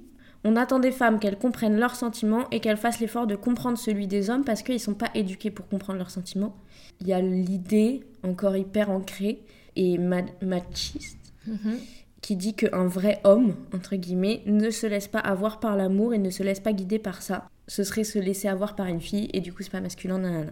[0.43, 4.07] on attend des femmes qu'elles comprennent leurs sentiments et qu'elles fassent l'effort de comprendre celui
[4.07, 6.55] des hommes parce qu'ils sont pas éduqués pour comprendre leurs sentiments.
[6.99, 9.41] Il y a l'idée, encore hyper ancrée
[9.75, 11.77] et ma- machiste, Mhm.
[12.21, 16.17] qui dit qu'un vrai homme, entre guillemets, ne se laisse pas avoir par l'amour et
[16.19, 17.47] ne se laisse pas guider par ça.
[17.73, 20.51] Ce serait se laisser avoir par une fille et du coup c'est pas masculin, nanana.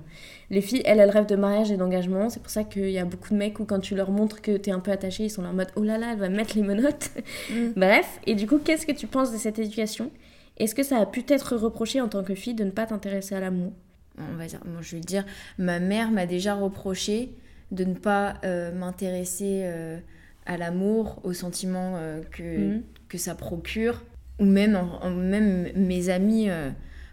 [0.49, 2.29] Les filles, elles, elles rêvent de mariage et d'engagement.
[2.29, 4.55] C'est pour ça qu'il y a beaucoup de mecs où quand tu leur montres que
[4.55, 6.55] t'es un peu attaché, ils sont là en mode oh là là, elle va mettre
[6.55, 7.09] les menottes.
[7.51, 7.71] Mm.
[7.75, 10.11] Bref, et du coup, qu'est-ce que tu penses de cette éducation?
[10.55, 13.35] Est-ce que ça a pu t'être reproché en tant que fille de ne pas t'intéresser
[13.35, 13.73] à l'amour?
[14.17, 15.25] On va dire, moi je vais dire,
[15.57, 17.31] ma mère m'a déjà reproché
[17.71, 19.97] de ne pas euh, m'intéresser euh,
[20.45, 22.83] à l'amour, aux sentiments euh, que, Mhm.
[23.09, 24.03] que ça procure,
[24.39, 26.49] ou même, en- en- même mes amis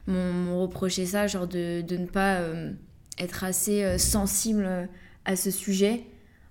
[0.07, 2.73] m'ont reproché ça, genre de, de ne pas euh,
[3.19, 4.89] être assez euh, sensible
[5.25, 6.05] à ce sujet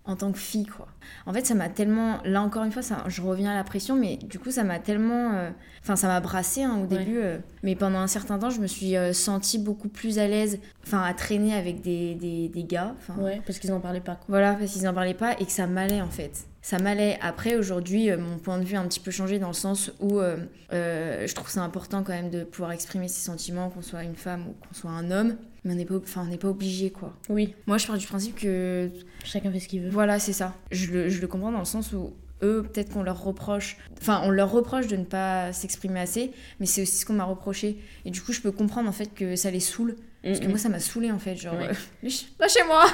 [0.08, 0.88] en tant que fille, quoi.
[1.26, 3.96] En fait, ça m'a tellement, là encore une fois, ça, je reviens à la pression,
[3.96, 5.50] mais du coup, ça m'a tellement, euh,
[5.82, 7.00] enfin, ça m'a brassé hein, au Ouais.
[7.00, 10.28] début, euh, mais pendant un certain temps, je me suis euh, sentie beaucoup plus à
[10.28, 14.00] l'aise, enfin, à traîner avec des, des, des gars, enfin, Ouais, parce qu'ils en parlaient
[14.00, 14.14] pas.
[14.14, 14.26] Quoi.
[14.28, 16.46] voilà, parce qu'ils n'en parlaient pas et que ça m'allait en fait.
[16.68, 17.20] Ça m'allait.
[17.22, 19.92] Après, aujourd'hui, euh, mon point de vue a un petit peu changé dans le sens
[20.00, 20.36] où euh,
[20.74, 24.16] euh, je trouve ça important quand même de pouvoir exprimer ses sentiments, qu'on soit une
[24.16, 25.36] femme ou qu'on soit un homme.
[25.64, 27.14] Mais on n'est pas, enfin, on n'est pas obligé quoi.
[27.30, 28.90] Oui, Moi, je pars du principe que
[29.24, 29.90] chacun fait ce qu'il veut.
[29.92, 30.56] voilà, c'est ça.
[30.72, 34.22] Je le, je le comprends dans le sens où eux, peut-être qu'on leur reproche, enfin,
[34.24, 37.78] on leur reproche de ne pas s'exprimer assez, mais c'est aussi ce qu'on m'a reproché.
[38.06, 39.98] Et du coup, je peux comprendre en fait que ça les saoule.
[40.24, 41.36] Parce que Mm, moi, ça m'a saoulé en fait.
[41.36, 41.70] Genre, Ouais.
[41.70, 42.86] euh, lâchez-moi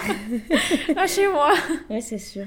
[0.95, 1.53] Lâchez-moi.
[1.89, 2.45] Ouais, c'est sûr.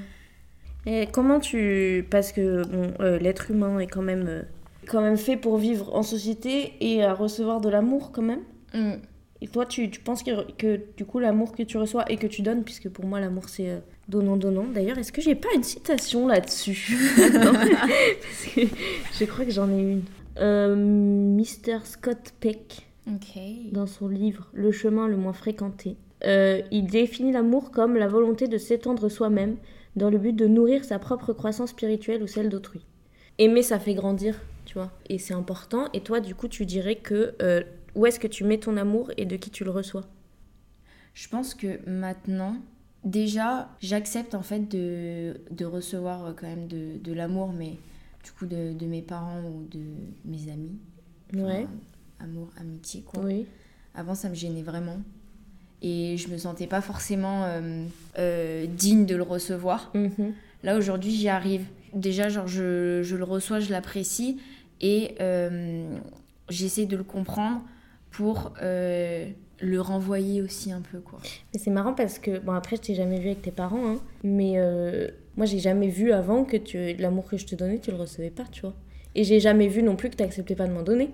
[0.85, 2.05] Et comment tu.
[2.09, 4.41] Parce que bon, euh, l'être humain est quand même, euh,
[4.87, 8.41] quand même fait pour vivre en société et à recevoir de l'amour quand même.
[8.73, 8.95] Mm.
[9.41, 12.27] Et toi, tu, tu penses que, que du coup, l'amour que tu reçois et que
[12.27, 14.65] tu donnes, puisque pour moi, l'amour, c'est euh, donnant-donnant.
[14.73, 16.97] D'ailleurs, est-ce que j'ai pas une citation là-dessus?
[17.31, 18.61] Parce que
[19.19, 20.03] je crois que j'en ai une.
[20.37, 21.79] Euh, Mr.
[21.85, 22.87] Scott Peck,
[23.71, 25.95] dans son livre Le chemin le moins fréquenté,
[26.25, 29.57] euh, il définit l'amour comme la volonté de s'étendre soi-même
[29.95, 32.81] dans le but de nourrir sa propre croissance spirituelle ou celle d'autrui.
[33.37, 35.89] Aimer, ça fait grandir, tu vois, et c'est important.
[35.93, 37.63] Et toi, du coup, tu dirais que euh,
[37.95, 40.05] où est-ce que tu mets ton amour et de qui tu le reçois?
[41.13, 42.57] Je pense que maintenant,
[43.03, 47.77] déjà, j'accepte en fait de, de recevoir euh, quand même de, de l'amour, mais
[48.23, 49.79] du coup de, de mes parents ou de
[50.25, 50.77] mes amis.
[51.33, 51.67] Enfin, Ouais,
[52.19, 53.23] amour, amitié, quoi.
[53.23, 53.47] oui.
[53.93, 54.99] Avant, ça me gênait vraiment.
[55.87, 57.85] Et je me sentais pas forcément euh,
[58.17, 59.91] euh, digne de le recevoir.
[59.93, 60.33] Mhm.
[60.63, 61.67] Là, aujourd'hui, j'y arrive.
[61.93, 64.41] Déjà, genre, je, je le reçois, je l'apprécie
[64.81, 65.87] et euh,
[66.49, 67.61] j'essaie de le comprendre
[68.09, 68.53] pour
[69.61, 71.19] le renvoyer aussi un peu, quoi.
[71.53, 73.99] Mais c'est marrant parce que, bon, après, je t'ai jamais vu avec tes parents, hein,
[74.23, 74.57] mais
[75.37, 78.31] moi, j'ai jamais vu avant que tu, l'amour que je te donnais, tu le recevais
[78.31, 78.73] pas, tu vois.
[79.13, 81.11] Et j'ai jamais vu non plus que tu acceptais pas de m'en donner.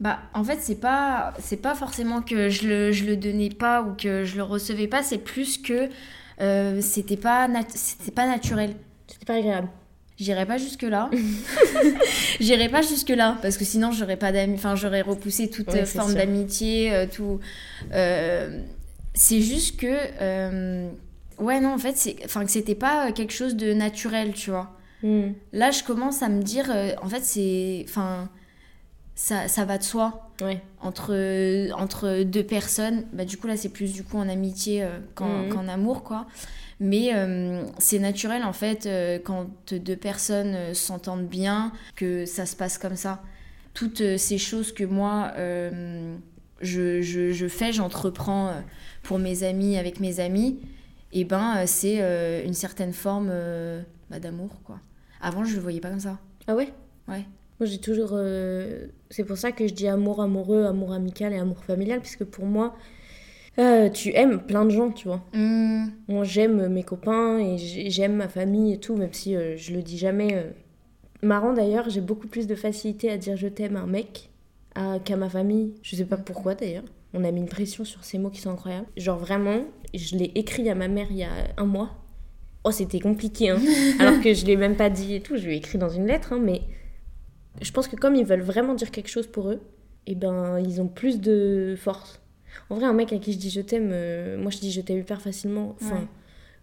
[0.00, 3.82] Bah, en fait, c'est pas, c'est pas forcément que je le, je le donnais pas
[3.82, 5.88] ou que je le recevais pas, c'est plus que
[6.40, 8.74] euh, c'était pas, nat- c'était pas naturel.
[9.06, 9.68] C'était pas agréable.
[10.18, 11.10] J'irai pas jusque là.
[12.40, 14.54] J'irai pas jusque là parce que sinon j'aurais pas d'amis.
[14.54, 17.40] Enfin, j'aurais repoussé toute Ouais, forme d'amitié, euh, tout.
[17.92, 18.60] Euh,
[19.14, 19.86] c'est juste que,
[20.20, 20.88] euh,
[21.38, 24.76] ouais, non, en fait, c'est, enfin, que c'était pas quelque chose de naturel, tu vois.
[25.02, 25.32] Hmm.
[25.52, 26.70] Là, je commence à me dire,
[27.02, 28.28] en fait, c'est, enfin,
[29.14, 30.62] ça, ça va de soi Ouais.
[30.80, 31.12] entre,
[31.78, 33.04] entre deux personnes.
[33.12, 35.48] Bah, du coup, là, c'est plus du coup en amitié euh, qu'en Mhm.
[35.50, 36.26] qu'en amour, quoi.
[36.80, 42.56] Mais euh, c'est naturel, en fait, euh, quand deux personnes s'entendent bien, que ça se
[42.56, 43.22] passe comme ça.
[43.74, 48.52] Toutes ces choses que moi, je, je, je fais, j'entreprends
[49.02, 50.58] pour mes amis, avec mes amis,
[51.12, 53.30] et ben, euh, c'est une certaine forme
[54.10, 54.80] bah, d'amour, quoi.
[55.20, 56.18] Avant, je le voyais pas comme ça.
[56.46, 56.72] Ah ouais?
[57.08, 57.24] Ouais.
[57.60, 58.10] Moi, j'ai toujours.
[58.14, 62.24] euh, C'est pour ça que je dis amour amoureux, amour amical et amour familial, puisque
[62.24, 62.74] pour moi,
[63.58, 65.22] euh, tu aimes plein de gens, tu vois.
[65.34, 69.56] Hmm, Moi, j'aime mes copains et j'ai- j'aime ma famille et tout, même si euh,
[69.56, 70.46] je le dis jamais.
[71.22, 74.30] Marrant d'ailleurs, j'ai beaucoup plus de facilité à dire je t'aime à un mec
[75.04, 75.74] qu'à ma famille.
[75.82, 76.84] Je sais pas pourquoi d'ailleurs.
[77.12, 78.86] On a mis une pression sur ces mots qui sont incroyables.
[78.96, 81.90] Genre vraiment, je l'ai écrit à ma mère il y a un mois.
[82.64, 83.58] Oh, c'était compliqué, hein.
[83.98, 85.36] Alors que je l'ai même pas dit et tout.
[85.36, 86.62] Je lui ai écrit dans une lettre, hein, mais
[87.60, 89.60] je pense que comme ils veulent vraiment dire quelque chose pour eux,
[90.06, 92.20] et ben ils ont plus de force.
[92.68, 94.80] En vrai, un mec à qui je dis je t'aime, euh, moi je dis je
[94.80, 95.76] t'aime hyper facilement.
[95.80, 96.06] Enfin, Ouais.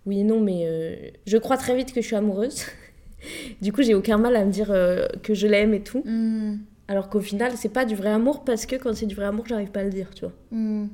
[0.05, 0.95] oui et non, mais euh,
[1.25, 2.63] je crois très vite que je suis amoureuse.
[3.61, 6.01] du coup, j'ai aucun mal à me dire euh, que je l'aime et tout.
[6.05, 9.25] hmm, Alors qu'au final, c'est pas du vrai amour parce que quand c'est du vrai
[9.25, 10.33] amour, j'arrive pas à le dire, tu vois.
[10.51, 10.87] hmm.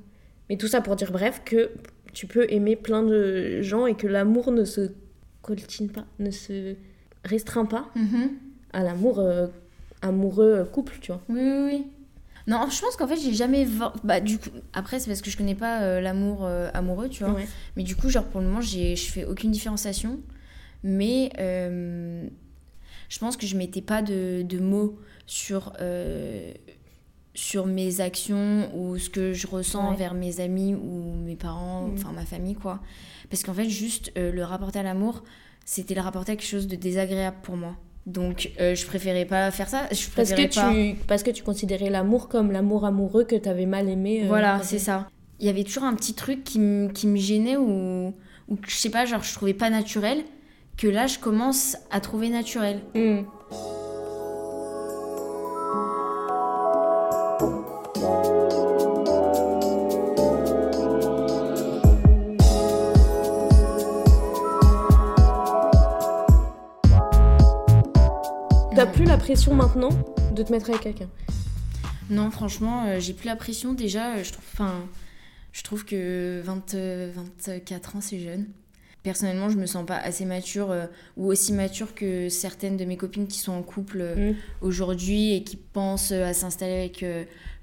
[0.49, 1.71] Mais tout ça pour dire bref que
[2.13, 4.91] tu peux aimer plein de gens et que l'amour ne se
[5.41, 6.75] coltine pas, ne se
[7.23, 8.29] restreint pas Mhm.
[8.73, 9.19] à l'amour
[10.03, 11.21] amoureux euh, couple, tu vois.
[11.29, 11.87] Oui, oui, oui.
[12.45, 13.65] Non, je pense qu'en fait, j'ai jamais.
[14.03, 17.23] Bah, du coup, après, c'est parce que je connais pas euh, l'amour euh, amoureux, tu
[17.23, 17.33] vois.
[17.33, 17.47] Ouais.
[17.77, 20.19] Mais du coup, genre, pour le moment, j'ai- je fais aucune différenciation.
[20.83, 22.27] Mais euh,
[23.07, 25.71] je pense que je mettais pas de, de mots sur,
[27.33, 29.93] sur mes actions ou ce que je ressens Ouais.
[29.93, 31.93] envers mes amis ou mes parents, Mm.
[31.93, 32.81] enfin ma famille, quoi.
[33.29, 35.23] Parce qu'en fait, juste le rapporter à l'amour,
[35.65, 37.75] c'était le rapporter à quelque chose de désagréable pour moi.
[38.05, 39.87] Donc, euh, je préférais pas faire ça.
[39.91, 40.71] Je Parce que, pas.
[40.73, 44.23] tu, parce que tu considérais l'amour comme l'amour amoureux que t'avais mal aimé.
[44.23, 45.07] euh, Voilà, c'est ça.
[45.39, 48.13] Il y avait toujours un petit truc qui, me- qui gênait ou,
[48.49, 50.23] ou que, je sais pas, genre je trouvais pas naturel,
[50.77, 52.81] que là je commence à trouver naturel.
[52.93, 53.21] Hmm.
[69.23, 69.87] Pression maintenant
[70.35, 71.07] de te mettre avec quelqu'un?
[72.09, 74.15] Non, franchement, euh, j'ai plus la pression déjà.
[74.17, 74.73] euh, Je trouve, enfin,
[75.53, 77.11] je trouve que 20, euh,
[77.47, 78.47] 24 ans c'est jeune.
[79.01, 82.97] Personnellement, je me sens pas assez mature euh, ou aussi mature que certaines de mes
[82.97, 84.33] copines qui sont en couple Mm.
[84.61, 87.05] aujourd'hui et qui pensent à s'installer avec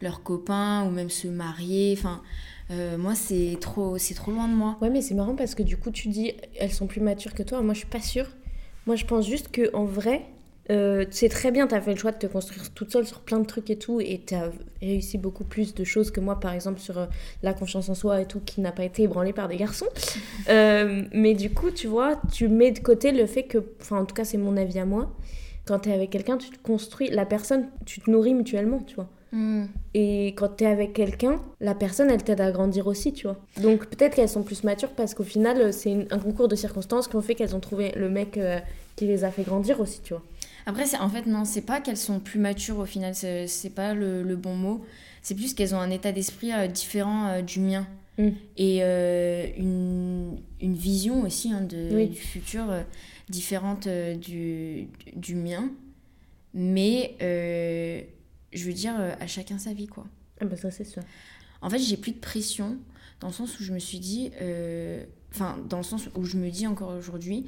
[0.00, 1.94] leurs copains ou même se marier.
[1.98, 2.22] Enfin,
[2.70, 4.78] euh, moi, c'est trop, c'est trop loin de moi.
[4.80, 7.42] Ouais, mais c'est marrant parce que du coup, tu dis elles sont plus matures que
[7.42, 7.60] toi.
[7.60, 8.28] Moi, je suis pas sûre.
[8.86, 10.22] Moi, je pense juste que en vrai,
[10.70, 11.66] euh, c'est très bien.
[11.66, 14.00] T'as fait le choix de te construire toute seule sur plein de trucs et tout,
[14.00, 17.06] et t'as réussi beaucoup plus de choses que moi, par exemple sur euh,
[17.42, 19.88] la confiance en soi et tout, qui n'a pas été ébranlée par des garçons.
[20.48, 24.04] Euh, mais du coup, tu vois, tu mets de côté le fait que, enfin, en
[24.04, 25.14] tout cas, c'est mon avis à moi.
[25.64, 29.08] Quand t'es avec quelqu'un, tu te construis la personne, tu te nourris mutuellement, tu vois.
[29.32, 29.64] Mm.
[29.94, 33.36] Et quand t'es avec quelqu'un, la personne, elle t'aide à grandir aussi, tu vois.
[33.60, 37.16] Donc peut-être qu'elles sont plus matures parce qu'au final, c'est un concours de circonstances qui
[37.16, 38.58] ont fait qu'elles ont trouvé le mec euh,
[38.96, 40.22] qui les a fait grandir aussi, tu vois.
[40.66, 43.70] Après, c'est en fait, non, c'est pas qu'elles sont plus matures au final, c'est c'est
[43.70, 44.84] pas le, le bon mot.
[45.22, 47.86] C'est plus qu'elles ont un état d'esprit euh, différent euh, du mien.
[48.18, 48.28] Mm.
[48.56, 52.08] Et euh, une, une vision aussi hein, de, Oui.
[52.08, 52.66] du futur
[53.28, 55.70] différente du, du mien.
[56.54, 60.04] Mais je veux dire, à chacun sa vie, quoi.
[60.40, 61.02] Ah bah ça, c'est sûr.
[61.62, 62.76] En fait, j'ai plus de pression
[63.20, 64.30] dans le sens où je me suis dit,
[65.32, 67.46] enfin, dans le sens où je me dis encore aujourd'hui,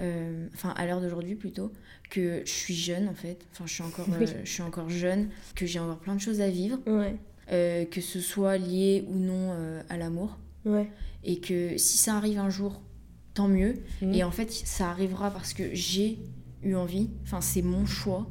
[0.00, 1.72] euh, enfin, à l'heure d'aujourd'hui plutôt,
[2.10, 4.26] que je suis jeune en fait, enfin, je suis encore, Oui.
[4.28, 7.16] euh, je suis encore jeune, que j'ai encore plein de choses à vivre, Ouais,
[7.52, 9.52] euh, que ce soit lié ou non
[9.88, 10.88] à l'amour, ouais.
[11.22, 12.82] et que si ça arrive un jour,
[13.34, 13.76] tant mieux.
[14.02, 14.14] Mhm.
[14.14, 16.18] Et en fait, ça arrivera parce que j'ai
[16.62, 18.26] eu envie, enfin, c'est mon choix.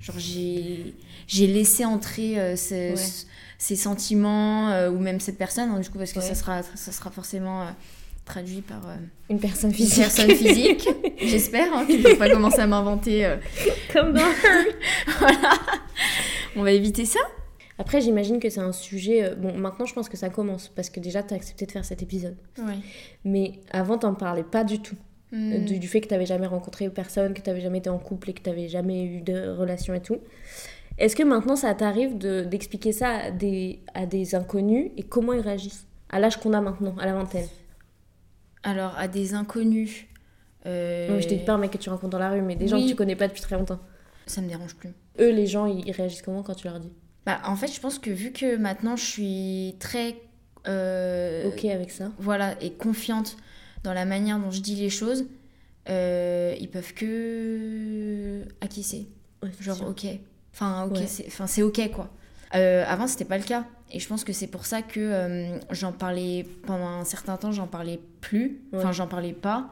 [0.00, 0.94] Genre, j'ai
[1.26, 2.96] j'ai laissé entrer ce- Ouais.
[2.96, 3.26] ce-
[3.58, 7.10] ces sentiments, ou même cette personne, hein, du coup, parce que ça, sera, ça sera
[7.10, 7.66] forcément
[8.28, 8.94] traduit par euh,
[9.30, 9.98] Une personne une physique.
[10.04, 10.88] personne physique.
[11.20, 13.24] J'espère hein, je ne pas commencer à m'inventer.
[13.26, 13.36] euh,
[13.92, 14.22] Comme dans...
[15.18, 15.52] voilà.
[16.56, 17.20] On va éviter ça.
[17.78, 19.24] Après, j'imagine que c'est un sujet...
[19.24, 21.84] euh, Bon, maintenant, je pense que ça commence parce que déjà, t'as accepté de faire
[21.84, 22.36] cet épisode.
[22.58, 22.74] Ouais.
[23.24, 24.96] Mais avant, t'en parlais pas du tout.
[25.30, 25.62] Hmm.
[25.66, 27.98] du, du fait que tu n'avais jamais rencontré personne, que tu n'avais jamais été en
[27.98, 30.16] couple et que tu n'avais jamais eu de relation et tout.
[30.96, 35.34] Est-ce que maintenant ça t'arrive de- d'expliquer ça à des, à des inconnus et comment
[35.34, 35.84] ils réagissent?
[36.08, 37.46] À l'âge qu'on a maintenant, à la vingtaine.
[38.62, 40.06] Alors, à des inconnus.
[40.66, 42.68] euh, Donc, je dis pas un mec que tu rencontres dans la rue, mais des
[42.68, 43.80] gens que tu connais pas depuis très longtemps.
[44.26, 44.90] ça me dérange plus.
[45.20, 46.92] Eux, les gens, ils réagissent comment quand tu leur dis?
[47.26, 50.16] Bah, en fait, je pense que vu que maintenant je suis très.
[50.66, 52.10] euh, Ok avec ça.
[52.18, 53.36] Voilà, et confiante
[53.84, 55.26] dans la manière dont je dis les choses,
[55.88, 59.08] euh, ils peuvent que acquiescer.
[59.42, 59.88] Ouais, c'est Genre, sûr.
[59.88, 60.06] ok.
[60.54, 61.06] Enfin, ok, Ouais.
[61.06, 62.10] c'est enfin, c'est ok, quoi.
[62.54, 63.66] Euh, avant, c'était pas le cas.
[63.92, 67.52] Et je pense que c'est pour ça que euh, j'en parlais pendant un certain temps,
[67.52, 68.60] j'en parlais plus.
[68.74, 68.92] Enfin, Ouais.
[68.94, 69.70] j'en parlais pas.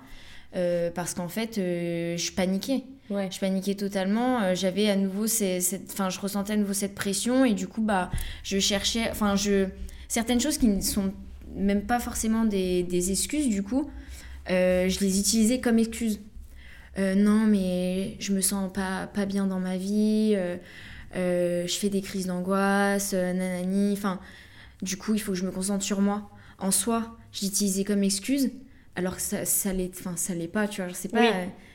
[0.55, 2.85] Euh, parce qu'en fait, euh, je paniquais.
[3.11, 3.29] Ouais.
[3.31, 4.55] Je paniquais totalement.
[4.55, 7.83] J'avais à nouveau ces- cette, enfin, je ressentais à nouveau cette pression et du coup,
[7.83, 8.11] bah,
[8.43, 9.67] je cherchais, enfin, je
[10.09, 11.13] certaines choses qui ne sont
[11.55, 13.49] même pas forcément des, des excuses.
[13.49, 13.91] Du coup,
[14.49, 16.21] je les utilisais comme excuses.
[16.99, 20.35] Non, mais je me sens pas pas bien dans ma vie.
[21.17, 23.93] Euh, je fais des crises d'angoisse, euh, nanani.
[23.93, 24.21] Enfin,
[24.83, 26.31] du coup, il faut que je me concentre sur moi.
[26.59, 28.51] En soi, je l'utilisais comme excuse,
[28.95, 30.93] alors que ça, ça l'est, enfin, ça l'est pas, tu vois.
[30.95, 31.21] Sais pas.
[31.21, 31.29] Oui.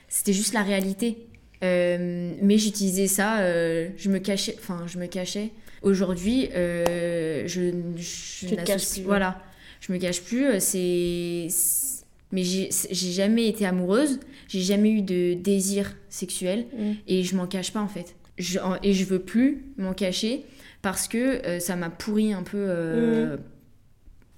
[0.07, 1.27] c'était juste la réalité.
[1.63, 5.51] Euh, mais j'utilisais ça, euh, je me cachais, enfin, je me cachais.
[5.83, 9.01] Aujourd'hui, euh, je, je Tu te caches plus.
[9.03, 9.41] Voilà,
[9.79, 10.45] je me cache plus.
[10.59, 16.91] C'est, c'est- mais j'ai j'ai jamais été amoureuse, j'ai jamais eu de désir sexuel Mm.
[17.07, 18.15] et je m'en cache pas en fait.
[18.41, 20.45] Je, en- et je veux plus m'en cacher
[20.81, 22.57] parce que euh, ça m'a pourri un peu.
[22.57, 23.37] euh,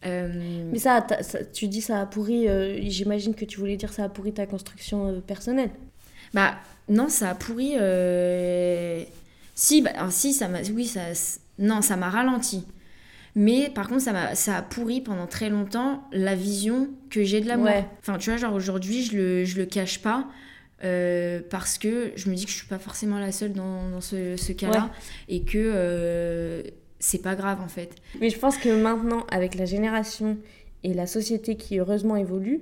[0.06, 1.06] euh, Mais ça,
[1.54, 4.46] tu dis ça a pourri, euh, j'imagine que tu voulais dire ça a pourri ta
[4.46, 5.70] construction euh, personnelle.
[6.34, 6.56] Bah
[6.90, 7.74] non, ça a pourri.
[7.80, 9.04] euh,
[9.56, 10.60] Si, bah alors, si, ça m'a.
[10.74, 11.02] Oui, ça.
[11.60, 12.66] Non, ça m'a ralenti.
[13.36, 14.36] Mais par contre, ça, m'a...
[14.36, 17.66] ça a pourri pendant très longtemps la vision que j'ai de l'amour.
[17.68, 17.86] Ouais.
[18.02, 20.28] Enfin, tu vois, genre aujourd'hui, je le, je le cache pas.
[20.84, 24.02] Euh, parce que je me dis que je suis pas forcément la seule dans, dans
[24.02, 24.92] ce, ce cas-là
[25.30, 26.64] et que euh,
[27.00, 27.96] c'est pas grave en fait.
[28.20, 30.38] Mais je pense que maintenant, avec la génération
[30.84, 32.62] et la société qui heureusement évolue,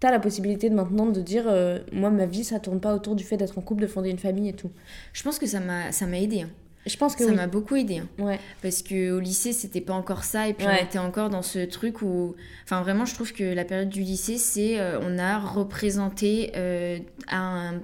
[0.00, 3.14] t'as la possibilité de maintenant de dire euh, moi ma vie ça tourne pas autour
[3.14, 4.70] du fait d'être en couple, de fonder une famille et tout.
[5.12, 6.42] Je pense que ça m'a, ça m'a aidé.
[6.42, 6.50] hein.
[6.86, 7.36] Je pense que Ça oui.
[7.36, 7.98] m'a beaucoup aidé.
[7.98, 8.08] hein.
[8.18, 8.40] Ouais.
[8.60, 10.48] Parce que au lycée, c'était pas encore ça.
[10.48, 10.78] Et puis Ouais.
[10.80, 12.34] on était encore dans ce truc où.
[12.64, 14.80] Enfin, vraiment, je trouve que la période du lycée, c'est.
[14.80, 17.74] euh, on a représenté euh, à, un-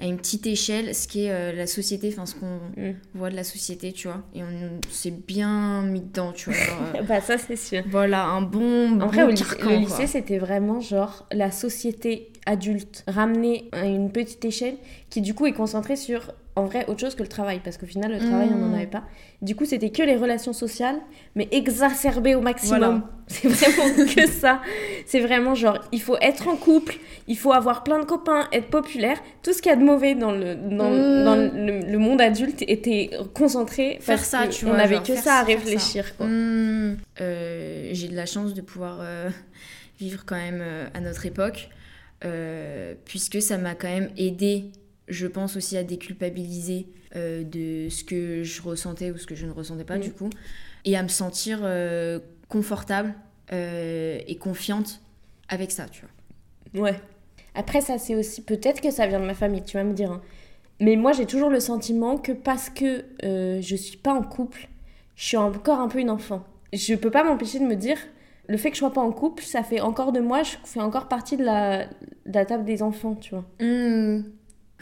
[0.00, 2.94] à une petite échelle ce qu'est euh, la société, enfin, ce qu'on Mm.
[3.14, 4.22] voit de la société, tu vois.
[4.34, 6.58] Et on s'est bien mis dedans, tu vois.
[6.58, 6.76] genre,
[7.08, 7.82] Bah ça c'est sûr.
[7.90, 9.00] voilà, un bon.
[9.00, 9.34] En vrai, bon
[9.68, 14.76] le lycée, c'était vraiment genre la société adulte ramenée à une petite échelle
[15.10, 17.86] qui du coup est concentrée sur en vrai autre chose que le travail parce qu'au
[17.86, 18.74] final le travail on n'en Mm.
[18.74, 19.02] avait pas.
[19.42, 20.96] Du coup c'était que les relations sociales
[21.34, 22.78] mais exacerbées au maximum.
[22.78, 23.10] Voilà.
[23.30, 24.60] C'est vraiment que ça.
[25.06, 26.96] C'est vraiment genre il faut être en couple,
[27.28, 29.18] il faut avoir plein de copains, être populaire.
[29.42, 31.24] Tout ce qu'il y a de mauvais dans le, dans, Mm.
[31.24, 34.96] dans le, le monde adulte était concentré Faire parce ça, que tu on vois, avait
[34.96, 36.04] genre que ça à réfléchir.
[36.18, 36.94] Mmh.
[37.20, 39.30] Euh, j'ai de la chance de pouvoir euh,
[40.00, 41.68] vivre quand même euh, à notre époque,
[43.04, 44.66] puisque ça m'a quand même aidé,
[45.10, 49.44] je pense aussi à déculpabiliser euh, de ce que je ressentais ou ce que je
[49.46, 50.00] ne ressentais pas Mm.
[50.00, 50.30] du coup,
[50.84, 52.18] et à me sentir euh,
[52.48, 53.14] confortable
[53.52, 55.00] euh, et confiante
[55.48, 56.02] avec ça, tu
[56.72, 56.82] vois.
[56.90, 57.00] Ouais.
[57.54, 58.42] Après, ça, c'est aussi.
[58.42, 60.12] Peut-être que ça vient de ma famille, tu vas me dire.
[60.12, 60.22] hein.
[60.80, 64.68] Mais moi, j'ai toujours le sentiment que parce que je suis pas en couple,
[65.16, 66.44] je suis encore un peu une enfant.
[66.72, 67.98] Je peux pas m'empêcher de me dire.
[68.48, 70.80] Le fait que je sois pas en couple, ça fait encore de moi, je fais
[70.80, 73.44] encore partie de la, de la table des enfants, tu vois.
[73.60, 74.24] Mmh.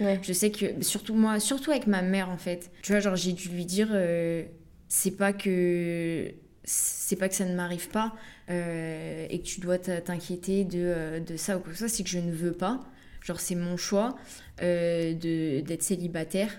[0.00, 0.18] Ouais.
[0.22, 3.32] Je sais que, surtout moi, surtout avec ma mère en fait, tu vois, genre j'ai
[3.32, 4.44] dû lui dire, euh,
[4.88, 6.32] c'est pas que
[6.64, 8.14] c'est pas que ça ne m'arrive pas
[8.50, 11.88] euh, et que tu dois t'inquiéter de, euh, de ça ou quoi que ce soit,
[11.96, 12.80] c'est que je ne veux pas.
[13.22, 14.16] Genre c'est mon choix
[14.62, 16.50] euh, de d'être célibataire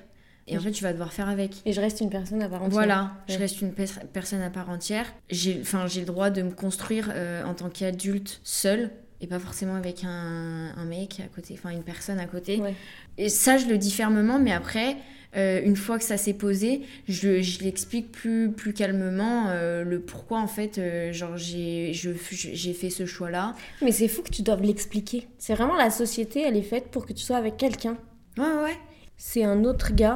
[0.47, 1.62] et en fait tu vas devoir faire avec.
[1.65, 2.71] Et je reste une personne à part entière.
[2.73, 5.06] Voilà, je reste une pers- personne à part entière.
[5.30, 8.89] J'ai, enfin, j'ai le droit de me construire euh, en tant qu'adulte seule
[9.21, 12.58] et pas forcément avec un, un mec à côté, enfin une personne à côté.
[12.62, 12.73] Ouais.
[13.17, 14.95] Et ça, je le dis fermement, mais après,
[15.36, 19.99] euh, une fois que ça s'est posé, je, je l'explique plus, plus calmement euh, le
[19.99, 23.55] pourquoi en fait, euh, genre j'ai, fait ce choix-là.
[23.82, 25.27] Mais c'est fou que tu doives l'expliquer.
[25.38, 27.97] C'est vraiment la société, elle est faite pour que tu sois avec quelqu'un.
[28.38, 28.77] Ouais, ouais.
[29.17, 30.15] C'est un autre gars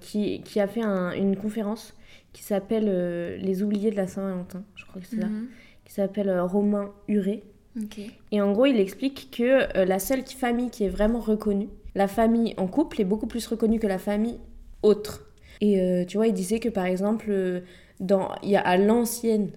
[0.00, 1.94] qui, qui a fait un- une conférence
[2.32, 5.48] qui s'appelle Les oubliés de la Saint-Valentin, je crois que c'est ça, Mhm.
[5.84, 7.42] qui s'appelle Romain Huré.
[8.32, 12.08] Et en gros, il explique que euh, la seule famille qui est vraiment reconnue, la
[12.08, 14.38] famille en couple, est beaucoup plus reconnue que la famille
[14.82, 15.26] autre.
[15.60, 17.60] Et euh, tu vois, il disait que par exemple, euh,
[18.00, 19.50] dans, il y a à l'ancienne,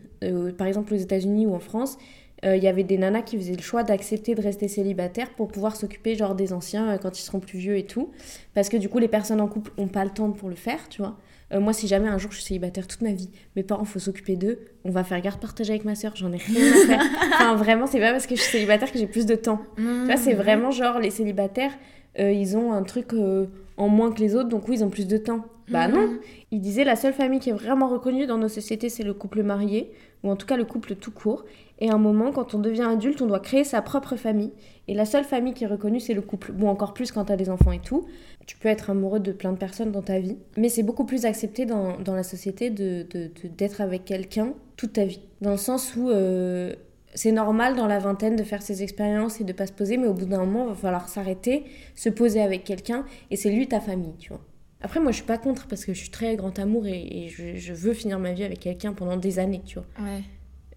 [0.57, 1.97] par exemple aux États-Unis ou en France,
[2.43, 5.75] il y avait des nanas qui faisaient le choix d'accepter de rester célibataires pour pouvoir
[5.75, 8.11] s'occuper genre des anciens quand ils seront plus vieux et tout.
[8.53, 10.87] Parce que du coup, les personnes en couple n'ont pas le temps pour le faire,
[10.87, 11.17] tu vois.
[11.51, 13.99] Euh, moi, si jamais un jour je suis célibataire toute ma vie, mes parents, faut
[13.99, 17.01] s'occuper d'eux, on va faire garde partagée avec ma soeur, j'en ai rien à faire.
[17.33, 19.61] enfin, vraiment, c'est pas parce que je suis célibataire que j'ai plus de temps.
[19.75, 21.71] Tu vois, c'est vraiment genre les célibataires,
[22.19, 23.47] euh, ils ont un truc euh,
[23.77, 25.45] en moins que les autres, donc oui, ils ont plus de temps.
[25.69, 26.07] Bah non,
[26.51, 29.43] il disait la seule famille qui est vraiment reconnue dans nos sociétés, c'est le couple
[29.43, 29.91] marié,
[30.23, 31.45] ou en tout cas le couple tout court.
[31.79, 34.51] Et à un moment, quand on devient adulte, on doit créer sa propre famille.
[34.87, 36.51] Et la seule famille qui est reconnue, c'est le couple.
[36.51, 38.05] Bon, encore plus quand t'as des enfants et tout.
[38.47, 40.37] Tu peux être amoureux de plein de personnes dans ta vie.
[40.57, 44.53] Mais c'est beaucoup plus accepté dans, dans la société de, de- de- d'être avec quelqu'un
[44.75, 45.21] toute ta vie.
[45.41, 46.73] Dans le sens où euh,
[47.13, 50.07] c'est normal dans la vingtaine de faire ses expériences et de pas se poser, mais
[50.07, 51.63] au bout d'un moment, il va falloir s'arrêter,
[51.95, 54.41] se poser avec quelqu'un, et c'est lui ta famille, tu vois.
[54.81, 57.29] Après, moi, je suis pas contre parce que je suis très grand amour et, et
[57.29, 59.85] je, je veux finir ma vie avec quelqu'un pendant des années, tu vois.
[60.05, 60.23] Ouais.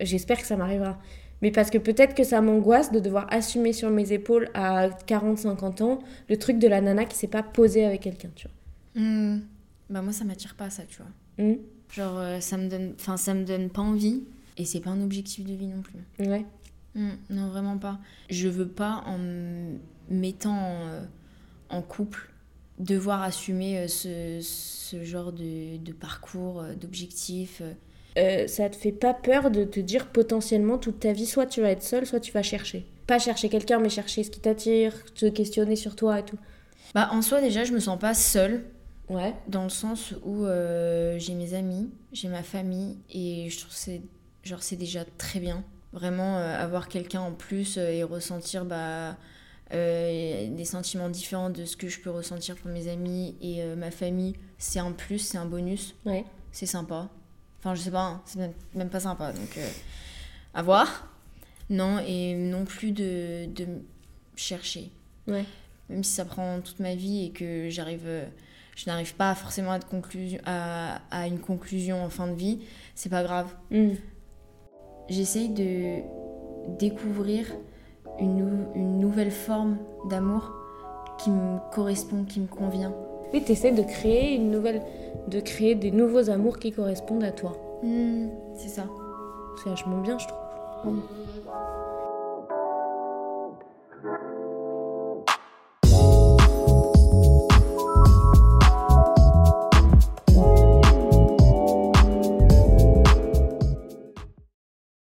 [0.00, 0.98] J'espère que ça m'arrivera.
[1.40, 5.82] Mais parce que peut-être que ça m'angoisse de devoir assumer sur mes épaules à 40-50
[5.82, 5.98] ans
[6.28, 8.46] le truc de la nana qui s'est pas posée avec quelqu'un, tu
[8.94, 9.40] Hmm.
[9.90, 11.06] Bah moi ça m'attire pas ça, tu vois.
[11.38, 11.46] vois.
[11.54, 11.56] Hmm
[11.92, 14.22] Genre euh, ça me donne enfin ça me donne pas envie
[14.56, 16.26] et c'est pas un objectif de vie non plus.
[16.26, 16.44] Ouais.
[16.94, 17.98] Hmm, Non, vraiment pas.
[18.30, 19.78] Je veux pas en me
[20.10, 21.04] mettant en, euh,
[21.70, 22.30] en couple
[22.78, 27.62] devoir assumer euh, ce, ce genre de, de parcours, euh, d'objectifs.
[28.16, 28.46] euh.
[28.46, 31.70] Ça te fait pas peur de te dire potentiellement toute ta vie, soit tu vas
[31.70, 32.86] être seule, soit tu vas chercher.
[33.06, 36.38] Pas chercher quelqu'un, mais chercher ce qui t'attire, te questionner sur toi et tout.
[36.94, 38.64] Bah en soi déjà je me sens pas seule
[39.08, 39.34] Ouais.
[39.48, 43.76] dans le sens où euh, j'ai mes amis, j'ai ma famille et je trouve que
[43.78, 44.02] c'est
[44.44, 45.64] genre c'est déjà très bien.
[45.92, 49.16] Vraiment euh, avoir quelqu'un en plus et ressentir bah,
[49.72, 53.74] euh, des sentiments différents de ce que je peux ressentir pour mes amis et euh,
[53.76, 56.24] ma famille, c'est un plus, c'est un bonus, Ouais.
[56.52, 57.08] c'est sympa.
[57.60, 59.68] Enfin je sais pas, hein, c'est même, même pas sympa donc euh,
[60.54, 61.08] à voir.
[61.70, 63.66] Non et non plus de, de
[64.36, 64.90] chercher.
[65.26, 65.44] Ouais.
[65.88, 68.24] Même si ça prend toute ma vie et que j'arrive euh,
[68.74, 72.60] je n'arrive pas forcément à, de conclusion, à, à une conclusion en fin de vie,
[72.94, 73.54] c'est pas grave.
[73.70, 73.90] Hmm.
[75.08, 75.98] J'essaye de
[76.78, 77.46] découvrir
[78.18, 79.76] une, nou- une nouvelle forme
[80.10, 80.52] d'amour
[81.18, 82.92] qui me correspond, qui me convient.
[83.32, 84.82] Oui, t'essaies de créer une nouvelle,
[85.28, 87.52] de créer des nouveaux amours qui correspondent à toi.
[87.82, 88.84] Hmm, c'est ça.
[89.62, 90.96] C'est vachement bien, je trouve.